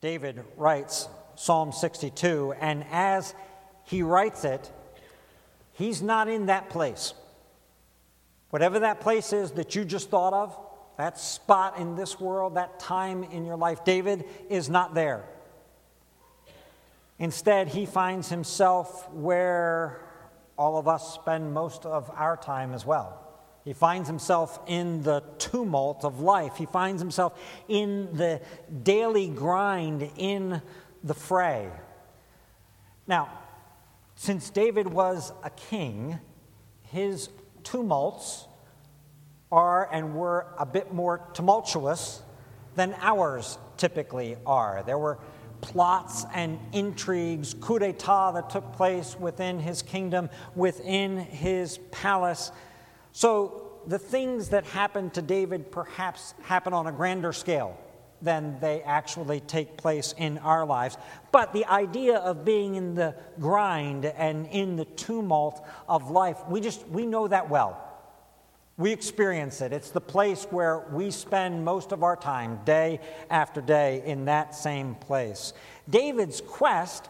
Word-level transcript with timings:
David 0.00 0.44
writes 0.56 1.08
Psalm 1.34 1.72
62, 1.72 2.54
and 2.60 2.84
as 2.90 3.34
he 3.84 4.02
writes 4.02 4.44
it, 4.44 4.70
he's 5.72 6.02
not 6.02 6.28
in 6.28 6.46
that 6.46 6.70
place. 6.70 7.14
Whatever 8.50 8.80
that 8.80 9.00
place 9.00 9.32
is 9.32 9.52
that 9.52 9.74
you 9.74 9.84
just 9.84 10.10
thought 10.10 10.32
of, 10.32 10.56
that 10.96 11.18
spot 11.18 11.78
in 11.78 11.94
this 11.94 12.18
world, 12.18 12.56
that 12.56 12.80
time 12.80 13.22
in 13.24 13.44
your 13.44 13.56
life, 13.56 13.84
David 13.84 14.24
is 14.48 14.68
not 14.68 14.94
there. 14.94 15.24
Instead, 17.18 17.68
he 17.68 17.84
finds 17.86 18.28
himself 18.28 19.10
where 19.12 20.00
all 20.56 20.78
of 20.78 20.88
us 20.88 21.14
spend 21.14 21.52
most 21.52 21.84
of 21.86 22.10
our 22.14 22.36
time 22.36 22.72
as 22.72 22.86
well. 22.86 23.27
He 23.64 23.72
finds 23.72 24.08
himself 24.08 24.58
in 24.66 25.02
the 25.02 25.22
tumult 25.38 26.04
of 26.04 26.20
life. 26.20 26.56
He 26.56 26.66
finds 26.66 27.00
himself 27.02 27.38
in 27.68 28.16
the 28.16 28.40
daily 28.82 29.28
grind, 29.28 30.10
in 30.16 30.62
the 31.04 31.14
fray. 31.14 31.70
Now, 33.06 33.30
since 34.16 34.50
David 34.50 34.88
was 34.88 35.32
a 35.44 35.50
king, 35.50 36.18
his 36.82 37.28
tumults 37.62 38.46
are 39.50 39.88
and 39.92 40.14
were 40.14 40.46
a 40.58 40.66
bit 40.66 40.92
more 40.92 41.20
tumultuous 41.34 42.22
than 42.74 42.94
ours 43.00 43.58
typically 43.76 44.36
are. 44.46 44.82
There 44.84 44.98
were 44.98 45.18
plots 45.60 46.24
and 46.34 46.58
intrigues, 46.72 47.54
coup 47.54 47.78
d'etat 47.78 48.32
that 48.32 48.50
took 48.50 48.72
place 48.72 49.16
within 49.18 49.58
his 49.58 49.82
kingdom, 49.82 50.30
within 50.54 51.18
his 51.18 51.78
palace. 51.90 52.52
So 53.12 53.80
the 53.86 53.98
things 53.98 54.50
that 54.50 54.64
happen 54.64 55.10
to 55.10 55.22
David 55.22 55.70
perhaps 55.72 56.34
happen 56.42 56.72
on 56.72 56.86
a 56.86 56.92
grander 56.92 57.32
scale 57.32 57.78
than 58.20 58.58
they 58.60 58.82
actually 58.82 59.40
take 59.40 59.76
place 59.76 60.14
in 60.16 60.38
our 60.38 60.66
lives. 60.66 60.96
But 61.30 61.52
the 61.52 61.64
idea 61.66 62.16
of 62.16 62.44
being 62.44 62.74
in 62.74 62.94
the 62.94 63.14
grind 63.38 64.04
and 64.04 64.46
in 64.48 64.76
the 64.76 64.84
tumult 64.84 65.64
of 65.88 66.10
life, 66.10 66.38
we 66.48 66.60
just 66.60 66.86
we 66.88 67.06
know 67.06 67.28
that 67.28 67.48
well. 67.48 67.84
We 68.76 68.92
experience 68.92 69.60
it. 69.60 69.72
It's 69.72 69.90
the 69.90 70.00
place 70.00 70.44
where 70.50 70.86
we 70.92 71.10
spend 71.10 71.64
most 71.64 71.90
of 71.90 72.04
our 72.04 72.14
time, 72.14 72.60
day 72.64 73.00
after 73.28 73.60
day, 73.60 74.02
in 74.04 74.26
that 74.26 74.54
same 74.54 74.94
place. 74.94 75.52
David's 75.90 76.40
quest 76.40 77.08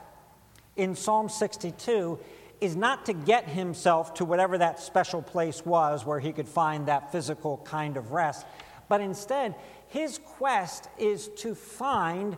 in 0.76 0.94
Psalm 0.94 1.28
62 1.28 2.18
is 2.60 2.76
not 2.76 3.06
to 3.06 3.12
get 3.12 3.48
himself 3.48 4.14
to 4.14 4.24
whatever 4.24 4.58
that 4.58 4.80
special 4.80 5.22
place 5.22 5.64
was 5.64 6.04
where 6.04 6.20
he 6.20 6.32
could 6.32 6.48
find 6.48 6.86
that 6.86 7.12
physical 7.12 7.58
kind 7.58 7.96
of 7.96 8.12
rest, 8.12 8.46
but 8.88 9.00
instead, 9.00 9.54
his 9.88 10.18
quest 10.18 10.88
is 10.98 11.28
to 11.38 11.54
find 11.54 12.36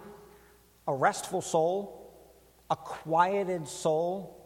a 0.87 0.95
restful 0.95 1.41
soul, 1.41 2.13
a 2.71 2.77
quieted 2.77 3.67
soul, 3.69 4.37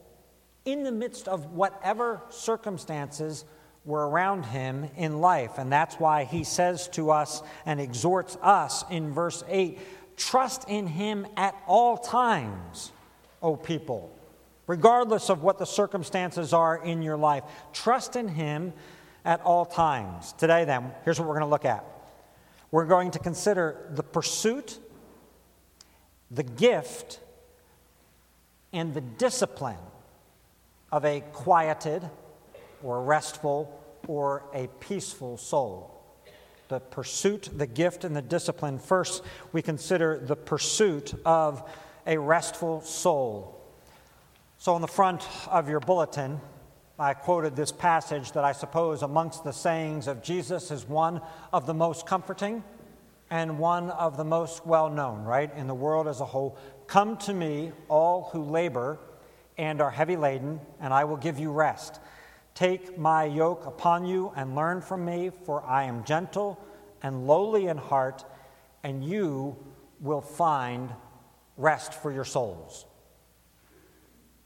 in 0.64 0.82
the 0.82 0.92
midst 0.92 1.28
of 1.28 1.52
whatever 1.52 2.22
circumstances 2.30 3.44
were 3.84 4.08
around 4.08 4.44
him 4.44 4.88
in 4.96 5.20
life. 5.20 5.58
And 5.58 5.70
that's 5.70 5.96
why 5.96 6.24
he 6.24 6.44
says 6.44 6.88
to 6.88 7.10
us 7.10 7.42
and 7.66 7.80
exhorts 7.80 8.36
us 8.42 8.84
in 8.90 9.12
verse 9.12 9.44
8 9.48 9.78
trust 10.16 10.68
in 10.68 10.86
him 10.86 11.26
at 11.36 11.56
all 11.66 11.96
times, 11.98 12.92
O 13.42 13.56
people, 13.56 14.16
regardless 14.66 15.30
of 15.30 15.42
what 15.42 15.58
the 15.58 15.64
circumstances 15.64 16.52
are 16.52 16.76
in 16.76 17.02
your 17.02 17.16
life. 17.16 17.44
Trust 17.72 18.16
in 18.16 18.28
him 18.28 18.72
at 19.24 19.40
all 19.42 19.64
times. 19.64 20.32
Today, 20.32 20.64
then, 20.64 20.92
here's 21.04 21.18
what 21.18 21.28
we're 21.28 21.34
going 21.34 21.46
to 21.46 21.50
look 21.50 21.64
at 21.64 21.84
we're 22.70 22.86
going 22.86 23.12
to 23.12 23.20
consider 23.20 23.88
the 23.92 24.02
pursuit, 24.02 24.80
the 26.30 26.42
gift, 26.42 27.20
and 28.72 28.92
the 28.92 29.00
discipline 29.00 29.78
of 30.90 31.04
a 31.04 31.20
quieted, 31.32 32.02
or 32.82 33.02
restful 33.02 33.80
or 34.08 34.42
a 34.52 34.66
peaceful 34.80 35.36
soul. 35.36 35.90
The 36.68 36.80
pursuit, 36.80 37.48
the 37.56 37.66
gift, 37.66 38.04
and 38.04 38.14
the 38.16 38.22
discipline. 38.22 38.78
First, 38.78 39.22
we 39.52 39.62
consider 39.62 40.18
the 40.18 40.36
pursuit 40.36 41.14
of 41.24 41.68
a 42.06 42.18
restful 42.18 42.80
soul. 42.80 43.53
So, 44.64 44.72
on 44.74 44.80
the 44.80 44.88
front 44.88 45.28
of 45.48 45.68
your 45.68 45.80
bulletin, 45.80 46.40
I 46.98 47.12
quoted 47.12 47.54
this 47.54 47.70
passage 47.70 48.32
that 48.32 48.44
I 48.44 48.52
suppose, 48.52 49.02
amongst 49.02 49.44
the 49.44 49.52
sayings 49.52 50.06
of 50.06 50.22
Jesus, 50.22 50.70
is 50.70 50.88
one 50.88 51.20
of 51.52 51.66
the 51.66 51.74
most 51.74 52.06
comforting 52.06 52.64
and 53.28 53.58
one 53.58 53.90
of 53.90 54.16
the 54.16 54.24
most 54.24 54.64
well 54.64 54.88
known, 54.88 55.22
right, 55.22 55.54
in 55.54 55.66
the 55.66 55.74
world 55.74 56.08
as 56.08 56.22
a 56.22 56.24
whole. 56.24 56.56
Come 56.86 57.18
to 57.18 57.34
me, 57.34 57.72
all 57.90 58.30
who 58.32 58.42
labor 58.42 58.98
and 59.58 59.82
are 59.82 59.90
heavy 59.90 60.16
laden, 60.16 60.58
and 60.80 60.94
I 60.94 61.04
will 61.04 61.18
give 61.18 61.38
you 61.38 61.52
rest. 61.52 62.00
Take 62.54 62.96
my 62.96 63.24
yoke 63.24 63.66
upon 63.66 64.06
you 64.06 64.32
and 64.34 64.54
learn 64.54 64.80
from 64.80 65.04
me, 65.04 65.30
for 65.44 65.62
I 65.62 65.84
am 65.84 66.04
gentle 66.04 66.58
and 67.02 67.26
lowly 67.26 67.66
in 67.66 67.76
heart, 67.76 68.24
and 68.82 69.04
you 69.04 69.58
will 70.00 70.22
find 70.22 70.88
rest 71.58 71.92
for 71.92 72.10
your 72.10 72.24
souls. 72.24 72.86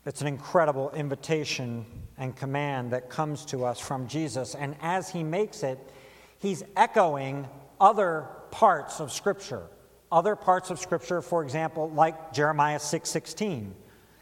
It's 0.06 0.20
an 0.20 0.26
incredible 0.26 0.90
invitation 0.92 1.84
and 2.16 2.34
command 2.34 2.92
that 2.92 3.10
comes 3.10 3.44
to 3.46 3.64
us 3.64 3.78
from 3.78 4.08
Jesus. 4.08 4.54
And 4.54 4.76
as 4.80 5.10
he 5.10 5.22
makes 5.22 5.62
it, 5.62 5.78
he's 6.38 6.62
echoing 6.76 7.46
other 7.80 8.26
parts 8.50 9.00
of 9.00 9.12
Scripture. 9.12 9.64
Other 10.10 10.36
parts 10.36 10.70
of 10.70 10.78
Scripture, 10.78 11.20
for 11.20 11.42
example, 11.42 11.90
like 11.90 12.32
Jeremiah 12.32 12.78
6 12.78 13.08
16. 13.08 13.74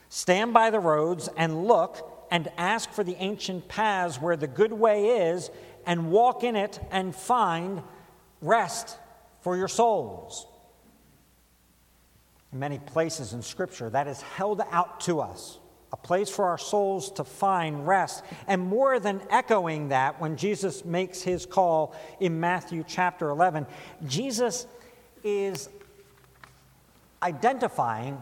Stand 0.09 0.53
by 0.53 0.71
the 0.71 0.81
roads 0.81 1.29
and 1.37 1.67
look 1.67 2.27
and 2.31 2.49
ask 2.57 2.91
for 2.91 3.05
the 3.05 3.17
ancient 3.17 3.69
paths 3.69 4.21
where 4.21 4.37
the 4.37 4.49
good 4.49 4.73
way 4.73 5.31
is, 5.31 5.51
and 5.87 6.11
walk 6.11 6.43
in 6.43 6.57
it 6.57 6.81
and 6.91 7.15
find 7.15 7.83
rest 8.43 8.99
for 9.43 9.57
your 9.57 9.69
souls. 9.69 10.47
In 12.53 12.59
many 12.59 12.81
places 12.81 13.33
in 13.33 13.43
Scripture, 13.43 13.89
that 13.91 14.09
is 14.09 14.21
held 14.21 14.61
out 14.73 15.01
to 15.03 15.21
us 15.21 15.59
a 15.97 16.07
place 16.07 16.29
for 16.29 16.47
our 16.47 16.59
souls 16.59 17.11
to 17.12 17.25
find 17.25 17.87
rest. 17.87 18.25
And 18.47 18.61
more 18.62 19.01
than 19.01 19.21
echoing 19.31 19.89
that, 19.89 20.21
when 20.21 20.37
Jesus 20.37 20.84
makes 20.84 21.23
his 21.23 21.47
call 21.47 21.95
in 22.21 22.39
Matthew 22.39 22.84
chapter 22.87 23.31
11, 23.31 23.67
Jesus 24.07 24.67
is 25.25 25.69
identifying, 27.23 28.21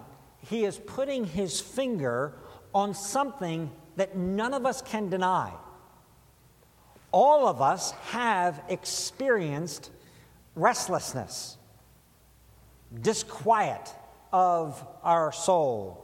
he 0.49 0.65
is 0.65 0.79
putting 0.79 1.25
his 1.25 1.61
finger 1.61 2.33
on 2.75 2.95
something 2.95 3.71
that 3.97 4.17
none 4.17 4.55
of 4.55 4.67
us 4.67 4.81
can 4.81 5.09
deny. 5.09 5.53
All 7.11 7.47
of 7.47 7.61
us 7.61 7.93
have 8.11 8.63
experienced 8.69 9.91
restlessness, 10.55 11.57
disquiet 13.01 13.93
of 14.33 14.85
our 15.03 15.33
soul. 15.33 16.04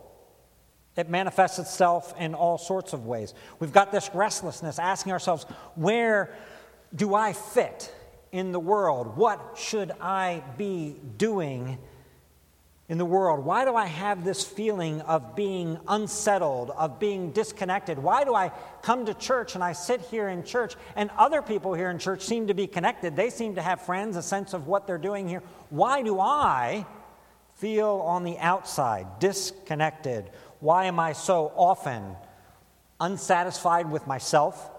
It 0.97 1.09
manifests 1.09 1.59
itself 1.59 2.15
in 2.19 2.35
all 2.35 2.59
sorts 2.59 2.93
of 2.93 3.07
ways. 3.07 3.33
We've 3.59 3.73
got 3.73 3.93
this 3.93 4.11
restlessness 4.13 4.79
asking 4.79 5.13
ourselves, 5.13 5.45
where 5.75 6.35
do 6.95 7.15
I 7.15 7.33
fit 7.33 7.95
in 8.33 8.53
the 8.53 8.61
world? 8.61 9.17
What 9.17 9.57
should 9.57 9.93
I 10.01 10.43
be 10.59 10.97
doing 11.17 11.79
in 12.89 12.99
the 12.99 13.05
world? 13.05 13.45
Why 13.45 13.65
do 13.65 13.77
I 13.77 13.87
have 13.87 14.25
this 14.25 14.45
feeling 14.45 15.01
of 15.03 15.37
being 15.37 15.79
unsettled, 15.87 16.71
of 16.71 16.99
being 16.99 17.31
disconnected? 17.31 17.97
Why 17.97 18.25
do 18.25 18.35
I 18.35 18.51
come 18.83 19.07
to 19.07 19.15
church 19.15 19.55
and 19.55 19.63
I 19.63 19.73
sit 19.75 20.01
here 20.01 20.29
in 20.29 20.43
church 20.43 20.75
and 20.97 21.09
other 21.17 21.41
people 21.41 21.73
here 21.73 21.91
in 21.91 22.01
church 22.01 22.23
seem 22.23 22.49
to 22.49 22.55
be 22.55 22.67
connected? 22.67 23.15
They 23.15 23.31
seem 23.31 23.55
to 23.55 23.63
have 23.63 23.81
friends, 23.81 24.17
a 24.17 24.23
sense 24.23 24.55
of 24.55 24.67
what 24.67 24.89
they're 24.89 24.99
doing 24.99 25.29
here. 25.29 25.45
Why 25.71 26.03
do 26.03 26.19
I 26.19 26.85
feel 27.55 28.03
on 28.05 28.25
the 28.25 28.39
outside, 28.39 29.21
disconnected? 29.21 30.29
Why 30.61 30.85
am 30.85 31.01
I 31.01 31.15
so 31.15 31.53
often 31.57 32.17
unsatisfied 33.01 33.91
with 33.91 34.07
myself? 34.07 34.71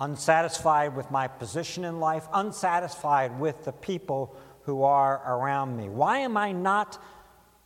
Unsatisfied 0.00 0.96
with 0.96 1.10
my 1.10 1.28
position 1.28 1.84
in 1.84 2.00
life, 2.00 2.26
unsatisfied 2.32 3.38
with 3.38 3.64
the 3.64 3.72
people 3.72 4.36
who 4.64 4.82
are 4.82 5.22
around 5.24 5.76
me? 5.76 5.88
Why 5.88 6.18
am 6.18 6.36
I 6.36 6.52
not 6.52 7.00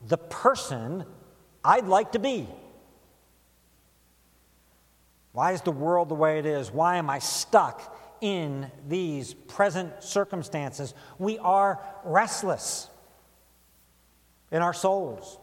the 0.07 0.19
person 0.19 1.05
I'd 1.65 1.87
like 1.87 2.13
to 2.13 2.19
be? 2.19 2.47
Why 5.33 5.53
is 5.53 5.63
the 5.63 5.73
world 5.73 6.09
the 6.09 6.15
way 6.15 6.39
it 6.39 6.47
is? 6.47 6.71
Why 6.71 6.97
am 6.97 7.11
I 7.11 7.19
stuck 7.19 7.95
in 8.21 8.71
these 8.89 9.35
present 9.35 10.03
circumstances? 10.03 10.95
We 11.19 11.39
are 11.39 11.83
restless 12.05 12.89
in 14.51 14.63
our 14.63 14.73
souls. 14.73 15.39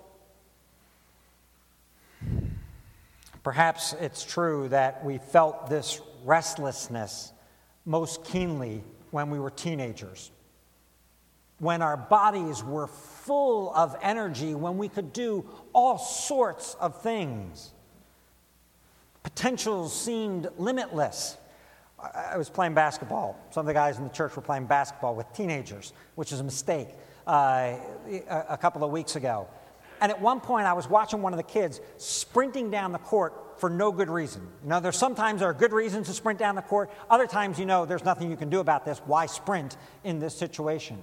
Perhaps 3.44 3.94
it's 4.00 4.24
true 4.24 4.69
that 4.69 5.04
we 5.04 5.18
felt 5.18 5.69
this 5.69 6.00
restlessness 6.24 7.34
most 7.86 8.24
keenly 8.24 8.84
when 9.12 9.30
we 9.30 9.40
were 9.40 9.50
teenagers. 9.50 10.31
when 11.60 11.81
our 11.81 11.95
bodies 11.95 12.62
were 12.63 12.88
full 12.88 13.74
of 13.74 13.95
energy, 14.01 14.54
when 14.54 14.78
we 14.78 14.90
could 14.90 15.13
do 15.13 15.45
all 15.72 15.98
sorts 15.98 16.75
of 16.75 17.01
things. 17.01 17.72
Potentials 19.24 19.98
seemed 19.98 20.50
limitless. 20.57 21.38
I 21.98 22.36
was 22.38 22.50
playing 22.50 22.74
basketball. 22.74 23.40
Some 23.51 23.62
of 23.62 23.68
the 23.68 23.74
guys 23.74 23.98
in 23.98 24.04
the 24.04 24.10
church 24.10 24.36
were 24.36 24.42
playing 24.42 24.66
basketball 24.66 25.16
with 25.16 25.31
teenagers, 25.34 25.94
which 26.16 26.34
is 26.34 26.42
a 26.42 26.44
mistake, 26.44 26.90
uh, 27.25 27.78
a 28.50 28.57
couple 28.57 28.84
of 28.84 28.92
weeks 28.92 29.16
ago. 29.16 29.48
And 30.03 30.11
at 30.11 30.19
one 30.19 30.41
point, 30.41 30.67
I 30.67 30.73
was 30.73 30.89
watching 30.89 31.21
one 31.21 31.31
of 31.31 31.38
the 31.38 31.44
kids 31.44 31.79
sprinting 31.95 32.69
down 32.69 32.91
the 32.91 33.00
court 33.00 33.57
for 33.57 33.69
no 33.69 33.89
good 33.89 34.09
reason. 34.09 34.45
Know, 34.61 34.81
there's 34.81 34.97
sometimes 34.97 35.39
there 35.39 35.50
are 35.50 35.53
good 35.53 35.71
reasons 35.71 36.07
to 36.07 36.13
sprint 36.13 36.38
down 36.38 36.55
the 36.55 36.61
court. 36.61 36.91
Other 37.09 37.25
times, 37.25 37.57
you 37.57 37.65
know, 37.65 37.85
there's 37.85 38.03
nothing 38.03 38.29
you 38.29 38.35
can 38.35 38.50
do 38.50 38.59
about 38.59 38.83
this. 38.83 39.01
Why 39.05 39.27
sprint 39.27 39.77
in 40.03 40.19
this 40.19 40.35
situation? 40.35 41.01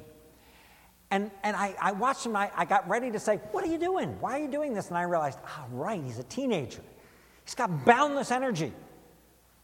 And, 1.10 1.30
and 1.42 1.56
I, 1.56 1.74
I 1.80 1.92
watched 1.92 2.26
him, 2.26 2.36
I, 2.36 2.50
I 2.54 2.66
got 2.66 2.86
ready 2.90 3.10
to 3.10 3.18
say, 3.18 3.36
What 3.52 3.64
are 3.64 3.68
you 3.68 3.78
doing? 3.78 4.20
Why 4.20 4.38
are 4.38 4.42
you 4.42 4.50
doing 4.50 4.74
this? 4.74 4.88
And 4.88 4.98
I 4.98 5.04
realized, 5.04 5.38
ah, 5.46 5.64
oh, 5.64 5.76
right, 5.76 6.02
he's 6.04 6.18
a 6.18 6.24
teenager. 6.24 6.82
He's 7.46 7.54
got 7.54 7.86
boundless 7.86 8.30
energy. 8.30 8.70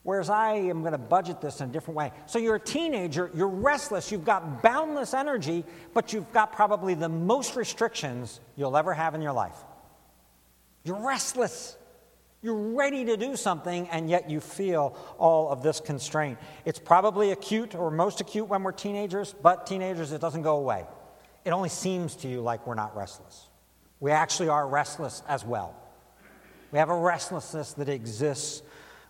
Whereas 0.06 0.30
I 0.30 0.52
am 0.52 0.82
going 0.82 0.92
to 0.92 0.98
budget 0.98 1.40
this 1.40 1.60
in 1.60 1.68
a 1.68 1.72
different 1.72 1.96
way. 1.96 2.12
So 2.26 2.38
you're 2.38 2.54
a 2.54 2.60
teenager, 2.60 3.28
you're 3.34 3.48
restless, 3.48 4.12
you've 4.12 4.24
got 4.24 4.62
boundless 4.62 5.12
energy, 5.12 5.64
but 5.94 6.12
you've 6.12 6.32
got 6.32 6.52
probably 6.52 6.94
the 6.94 7.08
most 7.08 7.56
restrictions 7.56 8.38
you'll 8.54 8.76
ever 8.76 8.94
have 8.94 9.16
in 9.16 9.20
your 9.20 9.32
life. 9.32 9.56
You're 10.84 11.04
restless. 11.04 11.76
You're 12.40 12.54
ready 12.54 13.04
to 13.06 13.16
do 13.16 13.34
something, 13.34 13.88
and 13.88 14.08
yet 14.08 14.30
you 14.30 14.38
feel 14.38 14.96
all 15.18 15.50
of 15.50 15.64
this 15.64 15.80
constraint. 15.80 16.38
It's 16.64 16.78
probably 16.78 17.32
acute 17.32 17.74
or 17.74 17.90
most 17.90 18.20
acute 18.20 18.46
when 18.46 18.62
we're 18.62 18.70
teenagers, 18.70 19.34
but 19.42 19.66
teenagers, 19.66 20.12
it 20.12 20.20
doesn't 20.20 20.42
go 20.42 20.58
away. 20.58 20.84
It 21.44 21.50
only 21.50 21.68
seems 21.68 22.14
to 22.18 22.28
you 22.28 22.42
like 22.42 22.64
we're 22.64 22.74
not 22.76 22.96
restless. 22.96 23.48
We 23.98 24.12
actually 24.12 24.50
are 24.50 24.68
restless 24.68 25.24
as 25.26 25.44
well. 25.44 25.74
We 26.70 26.78
have 26.78 26.90
a 26.90 26.96
restlessness 26.96 27.72
that 27.72 27.88
exists 27.88 28.62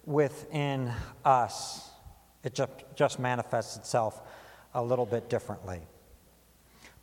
within 0.06 0.92
us. 1.24 1.90
It 2.44 2.54
just, 2.54 2.72
just 2.94 3.18
manifests 3.18 3.76
itself 3.76 4.22
a 4.72 4.82
little 4.82 5.06
bit 5.06 5.28
differently. 5.28 5.80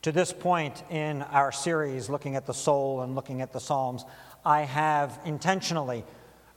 To 0.04 0.12
this 0.12 0.34
point 0.34 0.84
in 0.90 1.22
our 1.22 1.52
series, 1.52 2.10
looking 2.10 2.36
at 2.36 2.46
the 2.46 2.54
soul 2.54 3.02
and 3.02 3.16
looking 3.16 3.42
at 3.42 3.54
the 3.54 3.60
Psalms, 3.60 4.04
I 4.46 4.62
have 4.62 5.20
intentionally 5.26 6.04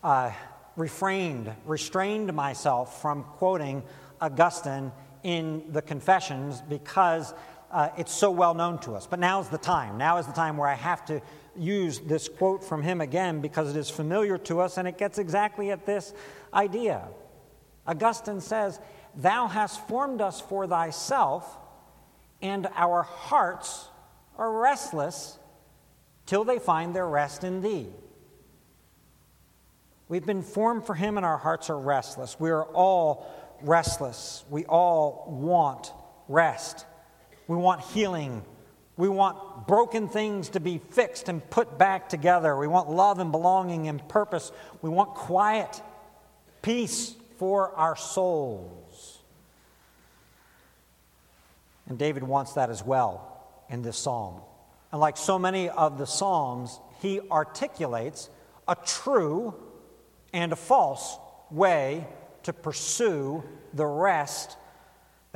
uh, 0.02 0.32
refrained, 0.76 1.52
restrained 1.64 2.32
myself 2.32 3.00
from 3.00 3.25
quoting 3.25 3.82
Augustine 4.20 4.93
in 5.22 5.62
the 5.72 5.82
Confessions 5.82 6.60
because 6.69 7.34
uh, 7.70 7.88
it's 7.96 8.12
so 8.12 8.31
well 8.31 8.54
known 8.54 8.78
to 8.81 8.94
us. 8.94 9.06
But 9.06 9.19
now's 9.19 9.48
the 9.48 9.58
time. 9.58 9.98
Now 9.98 10.19
is 10.19 10.26
the 10.26 10.32
time 10.32 10.56
where 10.56 10.69
I 10.69 10.75
have 10.75 11.04
to 11.06 11.20
use 11.58 11.99
this 12.00 12.29
quote 12.29 12.64
from 12.64 12.82
him 12.82 13.00
again 13.00 13.41
because 13.41 13.70
it 13.70 13.79
is 13.79 13.91
familiar 13.91 14.38
to 14.38 14.61
us 14.61 14.79
and 14.79 14.87
it 14.87 14.99
gets 14.99 15.19
exactly 15.19 15.70
at 15.70 15.87
this 15.87 16.12
idea. 16.53 17.08
Augustine 17.87 18.41
says, 18.41 18.81
Thou 19.14 19.47
hast 19.47 19.87
formed 19.88 20.20
us 20.20 20.41
for 20.41 20.67
thyself, 20.67 21.56
and 22.43 22.69
our 22.76 23.03
hearts 23.03 23.88
are 24.37 24.61
restless 24.61 25.38
till 26.26 26.44
they 26.44 26.58
find 26.58 26.94
their 26.94 27.06
rest 27.06 27.44
in 27.44 27.62
thee. 27.62 27.87
We've 30.08 30.26
been 30.26 30.43
formed 30.43 30.87
for 30.87 30.94
him, 30.94 31.17
and 31.17 31.25
our 31.25 31.38
hearts 31.38 31.70
are 31.70 31.79
restless. 31.79 32.38
We 32.38 32.50
are 32.50 32.64
all 32.64 33.26
restless. 33.62 34.44
We 34.50 34.64
all 34.67 35.26
want 35.29 35.93
rest. 36.29 36.85
We 37.49 37.56
want 37.56 37.81
healing 37.81 38.43
we 38.96 39.08
want 39.08 39.66
broken 39.66 40.08
things 40.08 40.50
to 40.50 40.60
be 40.60 40.78
fixed 40.78 41.28
and 41.28 41.48
put 41.50 41.76
back 41.78 42.08
together. 42.08 42.56
We 42.56 42.66
want 42.66 42.88
love 42.88 43.19
and 43.19 43.31
belonging 43.31 43.88
and 43.88 44.06
purpose. 44.08 44.52
We 44.81 44.88
want 44.88 45.14
quiet, 45.14 45.82
peace 46.62 47.14
for 47.37 47.75
our 47.75 47.96
souls. 47.96 49.19
And 51.88 51.98
David 51.98 52.22
wants 52.22 52.54
that 52.54 52.70
as 52.70 52.82
well 52.82 53.44
in 53.69 53.82
this 53.82 53.98
psalm. 53.98 54.40
And 54.90 55.00
like 55.00 55.16
so 55.16 55.38
many 55.38 55.69
of 55.69 55.98
the 55.98 56.06
psalms, 56.06 56.81
he 57.00 57.20
articulates 57.31 58.31
a 58.66 58.76
true 58.84 59.54
and 60.32 60.52
a 60.52 60.56
false 60.56 61.19
way 61.50 62.06
to 62.44 62.52
pursue 62.52 63.44
the 63.75 63.87
rest 63.87 64.56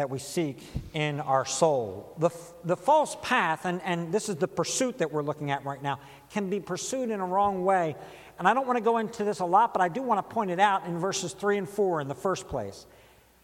that 0.01 0.09
we 0.09 0.19
seek 0.19 0.57
in 0.95 1.21
our 1.21 1.45
soul. 1.45 2.15
The, 2.17 2.31
the 2.65 2.75
false 2.75 3.19
path, 3.21 3.67
and, 3.67 3.83
and 3.83 4.11
this 4.11 4.31
is 4.31 4.37
the 4.37 4.49
pursuit 4.49 4.97
that 4.97 5.13
we're 5.13 5.23
looking 5.23 5.51
at 5.51 5.63
right 5.67 5.83
now, 5.83 6.01
can 6.31 6.49
be 6.49 6.59
pursued 6.59 7.11
in 7.11 7.21
a 7.21 7.27
wrong 7.27 7.67
way. 7.67 7.97
And 8.39 8.49
I 8.49 8.55
don't 8.55 8.67
want 8.67 8.79
to 8.79 8.83
go 8.83 8.97
into 8.97 9.25
this 9.25 9.41
a 9.41 9.45
lot, 9.45 9.75
but 9.75 9.83
I 9.83 9.89
do 9.89 10.01
want 10.01 10.17
to 10.27 10.35
point 10.35 10.51
it 10.51 10.59
out 10.59 10.87
in 10.87 10.99
verses 10.99 11.35
3 11.35 11.59
and 11.59 11.69
4 11.69 12.01
in 12.01 12.09
the 12.09 12.15
first 12.15 12.49
place. 12.49 12.87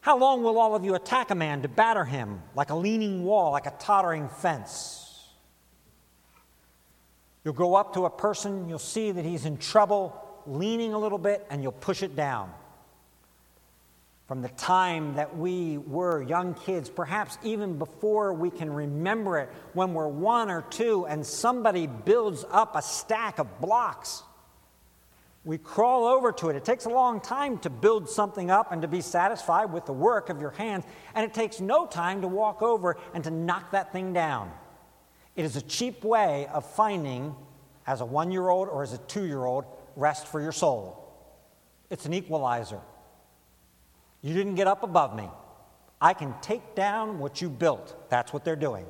How 0.01 0.17
long 0.17 0.43
will 0.43 0.59
all 0.59 0.75
of 0.75 0.83
you 0.83 0.95
attack 0.95 1.31
a 1.31 1.35
man 1.35 1.61
to 1.61 1.69
batter 1.69 2.07
him 2.07 2.41
like 2.55 2.71
a 2.71 2.75
leaning 2.75 3.23
wall, 3.23 3.53
like 3.53 3.67
a 3.67 3.75
tottering 3.79 4.31
fence? 4.31 5.29
You'll 7.45 7.53
go 7.53 7.75
up 7.75 7.93
to 7.93 8.07
a 8.07 8.11
person, 8.11 8.67
you'll 8.67 8.79
see 8.79 9.11
that 9.11 9.27
he's 9.27 9.45
in 9.45 9.59
trouble, 9.59 10.19
leaning 10.47 10.95
a 10.95 10.99
little 10.99 11.19
bit, 11.19 11.47
and 11.51 11.63
you'll 11.63 11.73
push 11.73 12.03
it 12.03 12.17
down 12.17 12.51
from 14.27 14.43
the 14.43 14.49
time 14.49 15.15
that 15.15 15.37
we 15.37 15.79
were 15.79 16.21
young 16.21 16.55
kids, 16.55 16.91
perhaps 16.91 17.39
even 17.45 17.79
before 17.79 18.33
we 18.33 18.51
can 18.51 18.73
remember 18.73 19.39
it, 19.39 19.49
when 19.73 19.95
we're 19.95 20.09
one 20.09 20.51
or 20.51 20.63
two 20.63 21.07
and 21.07 21.25
somebody 21.25 21.87
builds 21.87 22.45
up 22.51 22.75
a 22.75 22.83
stack 22.83 23.39
of 23.39 23.61
blocks. 23.61 24.25
We 25.45 25.59
crawl 25.59 26.07
over 26.07 26.33
to 26.33 26.49
it. 26.49 26.57
It 26.57 26.65
takes 26.65 26.87
a 26.87 26.91
long 26.91 27.21
time 27.21 27.59
to 27.59 27.71
build 27.71 28.11
something 28.11 28.51
up 28.51 28.73
and 28.73 28.83
to 28.83 28.89
be 28.89 29.01
satisfied 29.01 29.73
with 29.73 29.87
the 29.87 29.93
work 29.93 30.29
of 30.29 30.41
your 30.41 30.51
hands, 30.51 30.85
and 31.15 31.25
it 31.25 31.33
takes 31.33 31.61
no 31.61 31.87
time 31.87 32.23
to 32.23 32.29
walk 32.29 32.63
over 32.63 32.97
and 33.15 33.23
to 33.23 33.31
knock 33.31 33.71
that 33.71 33.93
thing 33.93 34.13
down. 34.13 34.51
It 35.37 35.45
is 35.45 35.55
a 35.55 35.63
cheap 35.63 36.03
way 36.03 36.49
of 36.53 36.69
finding, 36.69 37.37
as 37.87 38.01
a 38.01 38.05
one 38.05 38.33
year 38.33 38.49
old 38.49 38.69
or 38.69 38.83
as 38.83 38.93
a 38.93 38.99
two 38.99 39.25
year 39.25 39.45
old, 39.45 39.67
rest 39.95 40.27
for 40.27 40.41
your 40.41 40.51
soul. 40.51 41.01
It's 41.91 42.07
an 42.07 42.13
equalizer. 42.13 42.81
You 44.23 44.35
didn't 44.35 44.55
get 44.55 44.67
up 44.67 44.83
above 44.83 45.15
me. 45.15 45.29
I 46.01 46.15
can 46.15 46.35
take 46.43 46.75
down 46.75 47.19
what 47.19 47.41
you 47.41 47.49
built. 47.49 48.11
That's 48.11 48.33
what 48.33 48.45
they're 48.45 48.57
doing. 48.57 48.87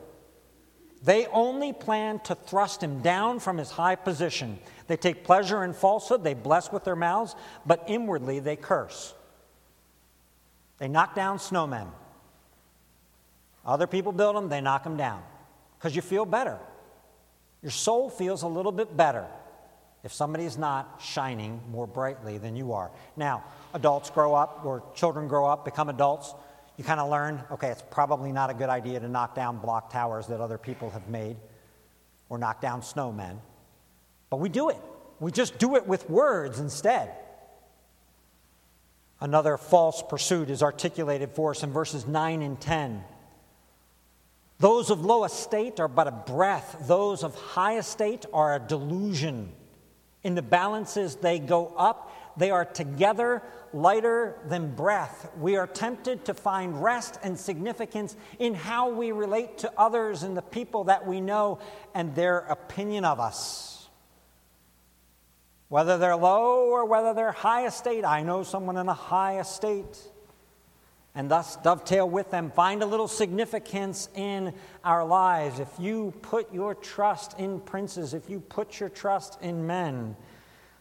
They 1.04 1.26
only 1.26 1.72
plan 1.72 2.18
to 2.20 2.34
thrust 2.34 2.82
him 2.82 3.00
down 3.00 3.38
from 3.38 3.58
his 3.58 3.70
high 3.70 3.96
position. 3.96 4.58
They 4.86 4.96
take 4.96 5.24
pleasure 5.24 5.62
in 5.62 5.72
falsehood, 5.72 6.24
they 6.24 6.34
bless 6.34 6.72
with 6.72 6.84
their 6.84 6.96
mouths, 6.96 7.36
but 7.64 7.84
inwardly 7.86 8.40
they 8.40 8.56
curse. 8.56 9.14
They 10.78 10.88
knock 10.88 11.14
down 11.14 11.38
snowmen. 11.38 11.88
Other 13.64 13.86
people 13.86 14.12
build 14.12 14.36
them, 14.36 14.48
they 14.48 14.60
knock 14.60 14.84
them 14.84 14.96
down 14.96 15.22
because 15.78 15.94
you 15.94 16.02
feel 16.02 16.24
better. 16.24 16.58
Your 17.62 17.70
soul 17.70 18.10
feels 18.10 18.42
a 18.42 18.48
little 18.48 18.72
bit 18.72 18.96
better 18.96 19.26
if 20.04 20.12
somebody 20.12 20.44
is 20.44 20.56
not 20.56 21.00
shining 21.02 21.60
more 21.70 21.86
brightly 21.86 22.38
than 22.38 22.56
you 22.56 22.72
are. 22.72 22.90
Now, 23.16 23.44
adults 23.74 24.10
grow 24.10 24.34
up 24.34 24.64
or 24.64 24.82
children 24.94 25.28
grow 25.28 25.46
up, 25.46 25.64
become 25.64 25.88
adults, 25.88 26.34
you 26.76 26.84
kind 26.84 27.00
of 27.00 27.10
learn 27.10 27.42
okay, 27.50 27.68
it's 27.68 27.82
probably 27.90 28.32
not 28.32 28.50
a 28.50 28.54
good 28.54 28.68
idea 28.68 29.00
to 29.00 29.08
knock 29.08 29.34
down 29.34 29.58
block 29.58 29.90
towers 29.90 30.26
that 30.28 30.40
other 30.40 30.58
people 30.58 30.90
have 30.90 31.08
made 31.08 31.36
or 32.28 32.38
knock 32.38 32.60
down 32.60 32.82
snowmen. 32.82 33.38
But 34.30 34.38
we 34.38 34.48
do 34.48 34.68
it. 34.68 34.80
We 35.20 35.32
just 35.32 35.58
do 35.58 35.76
it 35.76 35.86
with 35.86 36.08
words 36.10 36.60
instead. 36.60 37.10
Another 39.20 39.56
false 39.56 40.02
pursuit 40.02 40.50
is 40.50 40.62
articulated 40.62 41.30
for 41.30 41.52
us 41.52 41.62
in 41.62 41.72
verses 41.72 42.06
9 42.06 42.42
and 42.42 42.60
10. 42.60 43.02
Those 44.58 44.90
of 44.90 45.04
low 45.04 45.24
estate 45.24 45.80
are 45.80 45.88
but 45.88 46.06
a 46.06 46.12
breath, 46.12 46.84
those 46.86 47.22
of 47.22 47.34
high 47.34 47.78
estate 47.78 48.26
are 48.32 48.54
a 48.54 48.58
delusion. 48.58 49.52
In 50.26 50.34
the 50.34 50.42
balances, 50.42 51.14
they 51.14 51.38
go 51.38 51.72
up. 51.76 52.10
They 52.36 52.50
are 52.50 52.64
together 52.64 53.44
lighter 53.72 54.36
than 54.48 54.74
breath. 54.74 55.30
We 55.38 55.56
are 55.56 55.68
tempted 55.68 56.24
to 56.24 56.34
find 56.34 56.82
rest 56.82 57.20
and 57.22 57.38
significance 57.38 58.16
in 58.40 58.52
how 58.52 58.88
we 58.88 59.12
relate 59.12 59.58
to 59.58 59.72
others 59.78 60.24
and 60.24 60.36
the 60.36 60.42
people 60.42 60.82
that 60.84 61.06
we 61.06 61.20
know 61.20 61.60
and 61.94 62.12
their 62.16 62.38
opinion 62.38 63.04
of 63.04 63.20
us. 63.20 63.88
Whether 65.68 65.96
they're 65.96 66.16
low 66.16 66.70
or 66.70 66.86
whether 66.86 67.14
they're 67.14 67.30
high 67.30 67.66
estate, 67.66 68.04
I 68.04 68.24
know 68.24 68.42
someone 68.42 68.76
in 68.78 68.88
a 68.88 68.94
high 68.94 69.38
estate 69.38 69.96
and 71.16 71.30
thus 71.30 71.56
dovetail 71.56 72.08
with 72.08 72.30
them. 72.30 72.50
Find 72.50 72.82
a 72.82 72.86
little 72.86 73.08
significance 73.08 74.10
in 74.14 74.52
our 74.84 75.04
lives. 75.04 75.58
If 75.58 75.70
you 75.80 76.12
put 76.20 76.52
your 76.52 76.74
trust 76.74 77.40
in 77.40 77.58
princes, 77.60 78.14
if 78.14 78.28
you 78.28 78.38
put 78.38 78.78
your 78.78 78.90
trust 78.90 79.40
in 79.40 79.66
men 79.66 80.14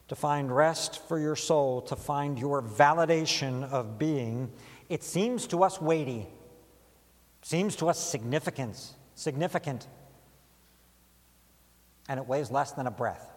to 0.10 0.16
find 0.16 0.54
rest 0.54 1.08
for 1.08 1.18
your 1.18 1.38
soul, 1.38 1.82
to 1.84 1.96
find 1.96 2.38
your 2.38 2.62
validation 2.62 3.68
of 3.72 3.98
being, 3.98 4.52
it 4.90 5.04
seems 5.04 5.48
to 5.48 5.64
us 5.64 5.82
weighty, 5.82 6.28
seems 7.42 7.78
to 7.78 7.88
us 7.88 7.98
significance. 7.98 8.94
significant, 9.16 9.88
and 12.10 12.20
it 12.20 12.28
weighs 12.28 12.52
less 12.52 12.74
than 12.74 12.86
a 12.86 12.92
breath. 12.92 13.32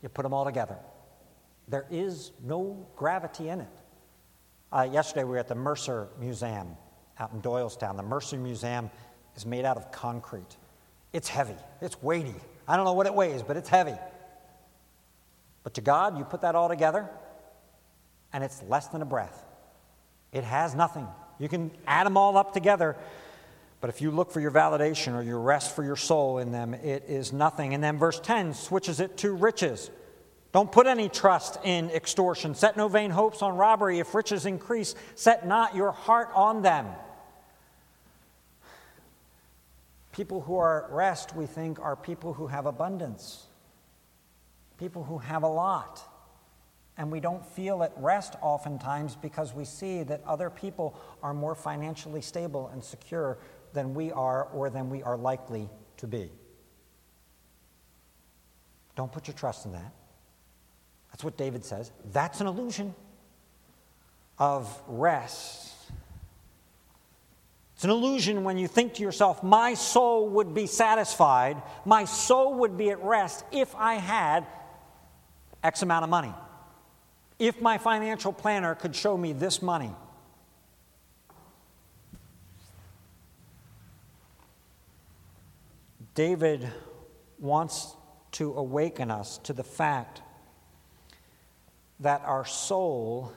You 0.00 0.08
put 0.08 0.22
them 0.22 0.32
all 0.32 0.44
together. 0.44 0.78
There 1.68 1.86
is 1.90 2.30
no 2.42 2.86
gravity 2.96 3.48
in 3.48 3.60
it. 3.60 3.79
Uh, 4.72 4.88
yesterday, 4.90 5.24
we 5.24 5.30
were 5.30 5.38
at 5.38 5.48
the 5.48 5.54
Mercer 5.54 6.08
Museum 6.20 6.76
out 7.18 7.32
in 7.32 7.42
Doylestown. 7.42 7.96
The 7.96 8.04
Mercer 8.04 8.36
Museum 8.36 8.90
is 9.36 9.44
made 9.44 9.64
out 9.64 9.76
of 9.76 9.90
concrete. 9.90 10.56
It's 11.12 11.28
heavy, 11.28 11.56
it's 11.80 12.00
weighty. 12.02 12.34
I 12.68 12.76
don't 12.76 12.84
know 12.84 12.92
what 12.92 13.06
it 13.06 13.14
weighs, 13.14 13.42
but 13.42 13.56
it's 13.56 13.68
heavy. 13.68 13.96
But 15.64 15.74
to 15.74 15.80
God, 15.80 16.16
you 16.16 16.24
put 16.24 16.42
that 16.42 16.54
all 16.54 16.68
together, 16.68 17.08
and 18.32 18.44
it's 18.44 18.62
less 18.68 18.86
than 18.88 19.02
a 19.02 19.04
breath. 19.04 19.44
It 20.32 20.44
has 20.44 20.74
nothing. 20.74 21.08
You 21.40 21.48
can 21.48 21.72
add 21.86 22.06
them 22.06 22.16
all 22.16 22.36
up 22.36 22.54
together, 22.54 22.96
but 23.80 23.90
if 23.90 24.00
you 24.00 24.12
look 24.12 24.30
for 24.30 24.40
your 24.40 24.52
validation 24.52 25.14
or 25.14 25.22
your 25.22 25.40
rest 25.40 25.74
for 25.74 25.82
your 25.82 25.96
soul 25.96 26.38
in 26.38 26.52
them, 26.52 26.74
it 26.74 27.04
is 27.08 27.32
nothing. 27.32 27.74
And 27.74 27.82
then 27.82 27.98
verse 27.98 28.20
10 28.20 28.54
switches 28.54 29.00
it 29.00 29.16
to 29.18 29.32
riches. 29.32 29.90
Don't 30.52 30.70
put 30.72 30.86
any 30.86 31.08
trust 31.08 31.58
in 31.62 31.90
extortion. 31.90 32.54
Set 32.54 32.76
no 32.76 32.88
vain 32.88 33.10
hopes 33.10 33.40
on 33.40 33.56
robbery. 33.56 34.00
If 34.00 34.14
riches 34.14 34.46
increase, 34.46 34.94
set 35.14 35.46
not 35.46 35.76
your 35.76 35.92
heart 35.92 36.30
on 36.34 36.62
them. 36.62 36.86
People 40.12 40.40
who 40.40 40.56
are 40.56 40.86
at 40.86 40.90
rest, 40.90 41.36
we 41.36 41.46
think, 41.46 41.78
are 41.78 41.94
people 41.94 42.32
who 42.32 42.48
have 42.48 42.66
abundance, 42.66 43.46
people 44.76 45.04
who 45.04 45.18
have 45.18 45.44
a 45.44 45.48
lot. 45.48 46.00
And 46.96 47.12
we 47.12 47.20
don't 47.20 47.46
feel 47.46 47.84
at 47.84 47.92
rest 47.96 48.34
oftentimes 48.42 49.14
because 49.14 49.54
we 49.54 49.64
see 49.64 50.02
that 50.02 50.20
other 50.26 50.50
people 50.50 50.98
are 51.22 51.32
more 51.32 51.54
financially 51.54 52.20
stable 52.20 52.68
and 52.72 52.82
secure 52.82 53.38
than 53.72 53.94
we 53.94 54.10
are 54.10 54.44
or 54.52 54.68
than 54.68 54.90
we 54.90 55.02
are 55.02 55.16
likely 55.16 55.70
to 55.98 56.08
be. 56.08 56.30
Don't 58.96 59.12
put 59.12 59.28
your 59.28 59.34
trust 59.34 59.64
in 59.64 59.72
that. 59.72 59.94
That's 61.20 61.24
what 61.26 61.36
David 61.36 61.66
says. 61.66 61.92
That's 62.14 62.40
an 62.40 62.46
illusion 62.46 62.94
of 64.38 64.82
rest. 64.88 65.70
It's 67.74 67.84
an 67.84 67.90
illusion 67.90 68.42
when 68.42 68.56
you 68.56 68.66
think 68.66 68.94
to 68.94 69.02
yourself, 69.02 69.42
my 69.42 69.74
soul 69.74 70.30
would 70.30 70.54
be 70.54 70.66
satisfied, 70.66 71.62
my 71.84 72.06
soul 72.06 72.54
would 72.60 72.78
be 72.78 72.88
at 72.88 73.04
rest 73.04 73.44
if 73.52 73.76
I 73.76 73.96
had 73.96 74.46
X 75.62 75.82
amount 75.82 76.04
of 76.04 76.08
money. 76.08 76.32
If 77.38 77.60
my 77.60 77.76
financial 77.76 78.32
planner 78.32 78.74
could 78.74 78.96
show 78.96 79.14
me 79.14 79.34
this 79.34 79.60
money. 79.60 79.92
David 86.14 86.66
wants 87.38 87.94
to 88.32 88.54
awaken 88.54 89.10
us 89.10 89.36
to 89.36 89.52
the 89.52 89.64
fact 89.64 90.22
that 92.00 92.22
our 92.24 92.44
soul 92.44 93.32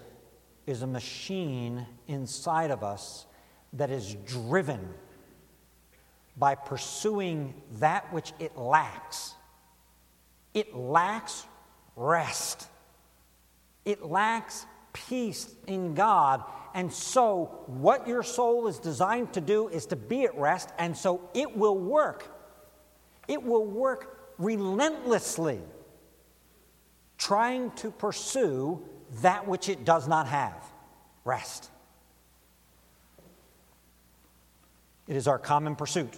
is 0.65 0.82
a 0.82 0.88
machine 0.88 1.86
inside 2.08 2.72
of 2.72 2.84
us 2.84 3.25
that 3.74 3.89
is 3.89 4.15
driven 4.25 4.93
by 6.38 6.55
pursuing 6.55 7.53
that 7.79 8.12
which 8.13 8.34
it 8.39 8.58
lacks. 8.58 9.36
It 10.53 10.75
lacks 10.75 11.46
rest, 11.96 12.67
it 13.86 14.03
lacks 14.03 14.65
peace 14.93 15.53
in 15.67 15.93
God. 15.93 16.43
And 16.75 16.91
so, 16.91 17.63
what 17.67 18.08
your 18.08 18.24
soul 18.24 18.67
is 18.67 18.79
designed 18.79 19.34
to 19.34 19.41
do 19.41 19.67
is 19.67 19.86
to 19.88 19.96
be 19.96 20.24
at 20.24 20.36
rest, 20.36 20.70
and 20.79 20.98
so 20.98 21.29
it 21.36 21.55
will 21.55 21.77
work. 21.77 22.36
It 23.27 23.43
will 23.43 23.65
work 23.65 24.34
relentlessly 24.39 25.62
trying 27.24 27.72
to 27.72 27.89
pursue 27.89 28.82
that 29.22 29.48
which 29.48 29.70
it 29.70 29.86
does 29.86 30.10
not 30.10 30.27
have 30.27 30.62
rest. 31.24 31.70
It 35.08 35.15
is 35.15 35.25
our 35.25 35.39
common 35.39 35.77
pursuit. 35.77 36.13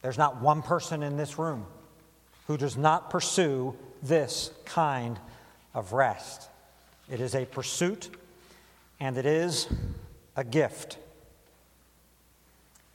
There's 0.00 0.16
not 0.16 0.40
one 0.40 0.62
person 0.62 1.02
in 1.02 1.18
this 1.18 1.38
room 1.38 1.66
who 2.46 2.56
does 2.56 2.78
not 2.78 3.10
pursue 3.10 3.76
this 4.02 4.50
kind 4.64 5.18
of 5.74 5.92
rest. 5.92 6.48
It 7.10 7.20
is 7.20 7.34
a 7.34 7.44
pursuit 7.44 8.08
and 9.00 9.18
it 9.18 9.26
is 9.26 9.68
a 10.34 10.44
gift. 10.44 10.96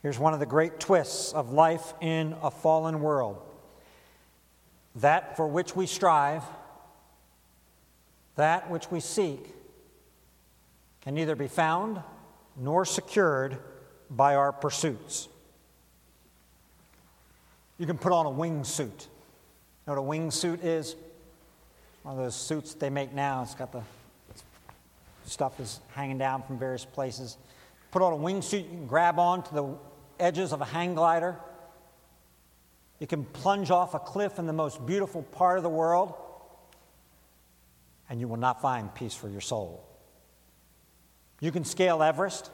Here's 0.02 0.18
one 0.18 0.34
of 0.34 0.40
the 0.40 0.48
great 0.48 0.80
twists 0.80 1.34
of 1.34 1.52
life 1.52 1.94
in 2.02 2.36
a 2.42 2.50
fallen 2.50 3.02
world 3.02 3.40
that 4.96 5.38
for 5.38 5.48
which 5.48 5.76
we 5.76 5.86
strive 5.86 6.42
that 8.36 8.70
which 8.70 8.92
we 8.92 9.00
seek 9.00 9.54
can 11.02 11.16
neither 11.16 11.36
be 11.36 11.48
found 11.48 12.02
nor 12.58 12.86
secured 12.86 13.58
by 14.10 14.36
our 14.36 14.52
pursuits. 14.52 15.28
You 17.78 17.86
can 17.86 17.98
put 17.98 18.12
on 18.12 18.26
a 18.26 18.30
wingsuit. 18.30 19.08
You 19.88 19.94
know 19.94 20.02
what 20.02 20.16
a 20.16 20.20
wingsuit 20.20 20.64
is? 20.64 20.96
One 22.04 22.18
of 22.18 22.24
those 22.24 22.36
suits 22.36 22.74
they 22.74 22.90
make 22.90 23.14
now. 23.14 23.42
It's 23.44 23.56
got 23.56 23.72
the 23.72 23.82
stuff 25.26 25.60
is 25.60 25.80
hanging 25.94 26.18
down 26.18 26.44
from 26.44 26.58
various 26.58 26.86
places. 26.86 27.38
Put 27.92 28.02
on 28.02 28.14
a 28.14 28.18
wingsuit, 28.18 28.64
you 28.64 28.70
can 28.70 28.88
grab 28.88 29.20
onto 29.20 29.54
the 29.54 29.76
edges 30.20 30.54
of 30.54 30.62
a 30.62 30.66
hang 30.66 30.96
glider. 30.96 31.36
You 33.00 33.08
can 33.08 33.26
plunge 33.26 33.72
off 33.72 33.94
a 33.94 34.00
cliff 34.00 34.40
in 34.40 34.46
the 34.46 34.54
most 34.54 34.86
beautiful 34.86 35.24
part 35.24 35.58
of 35.58 35.64
the 35.64 35.70
world 35.70 36.14
and 38.10 38.20
you 38.20 38.28
will 38.28 38.38
not 38.38 38.62
find 38.62 38.94
peace 38.94 39.16
for 39.16 39.30
your 39.30 39.42
soul. 39.42 39.86
You 41.40 41.52
can 41.52 41.66
scale 41.66 42.02
Everest. 42.04 42.52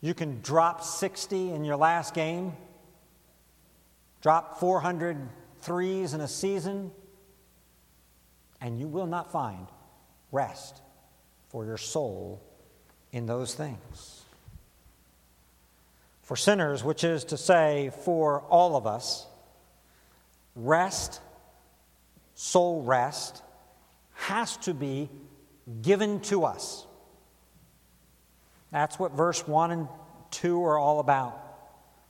You 0.00 0.14
can 0.14 0.40
drop 0.42 0.82
60 0.82 1.50
in 1.50 1.64
your 1.64 1.76
last 1.76 2.14
game, 2.14 2.52
drop 4.22 4.60
400 4.60 5.16
threes 5.60 6.14
in 6.14 6.20
a 6.20 6.28
season, 6.28 6.92
and 8.60 8.78
you 8.78 8.86
will 8.86 9.06
not 9.06 9.32
find 9.32 9.66
rest 10.30 10.80
for 11.48 11.64
your 11.64 11.78
soul 11.78 12.40
in 13.12 13.26
those 13.26 13.54
things. 13.54 14.22
For 16.22 16.36
sinners, 16.36 16.84
which 16.84 17.04
is 17.04 17.24
to 17.24 17.36
say, 17.36 17.90
for 18.04 18.42
all 18.42 18.76
of 18.76 18.86
us, 18.86 19.26
rest, 20.54 21.20
soul 22.34 22.82
rest, 22.82 23.42
has 24.18 24.56
to 24.58 24.74
be 24.74 25.08
given 25.82 26.20
to 26.20 26.44
us. 26.44 26.86
That's 28.70 28.98
what 28.98 29.12
verse 29.12 29.46
1 29.46 29.70
and 29.70 29.88
2 30.30 30.64
are 30.64 30.78
all 30.78 31.00
about. 31.00 31.44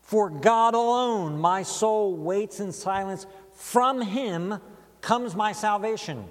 For 0.02 0.30
God 0.30 0.74
alone 0.74 1.38
my 1.38 1.62
soul 1.62 2.16
waits 2.16 2.60
in 2.60 2.72
silence. 2.72 3.26
From 3.52 4.00
him 4.00 4.58
comes 5.00 5.36
my 5.36 5.52
salvation. 5.52 6.24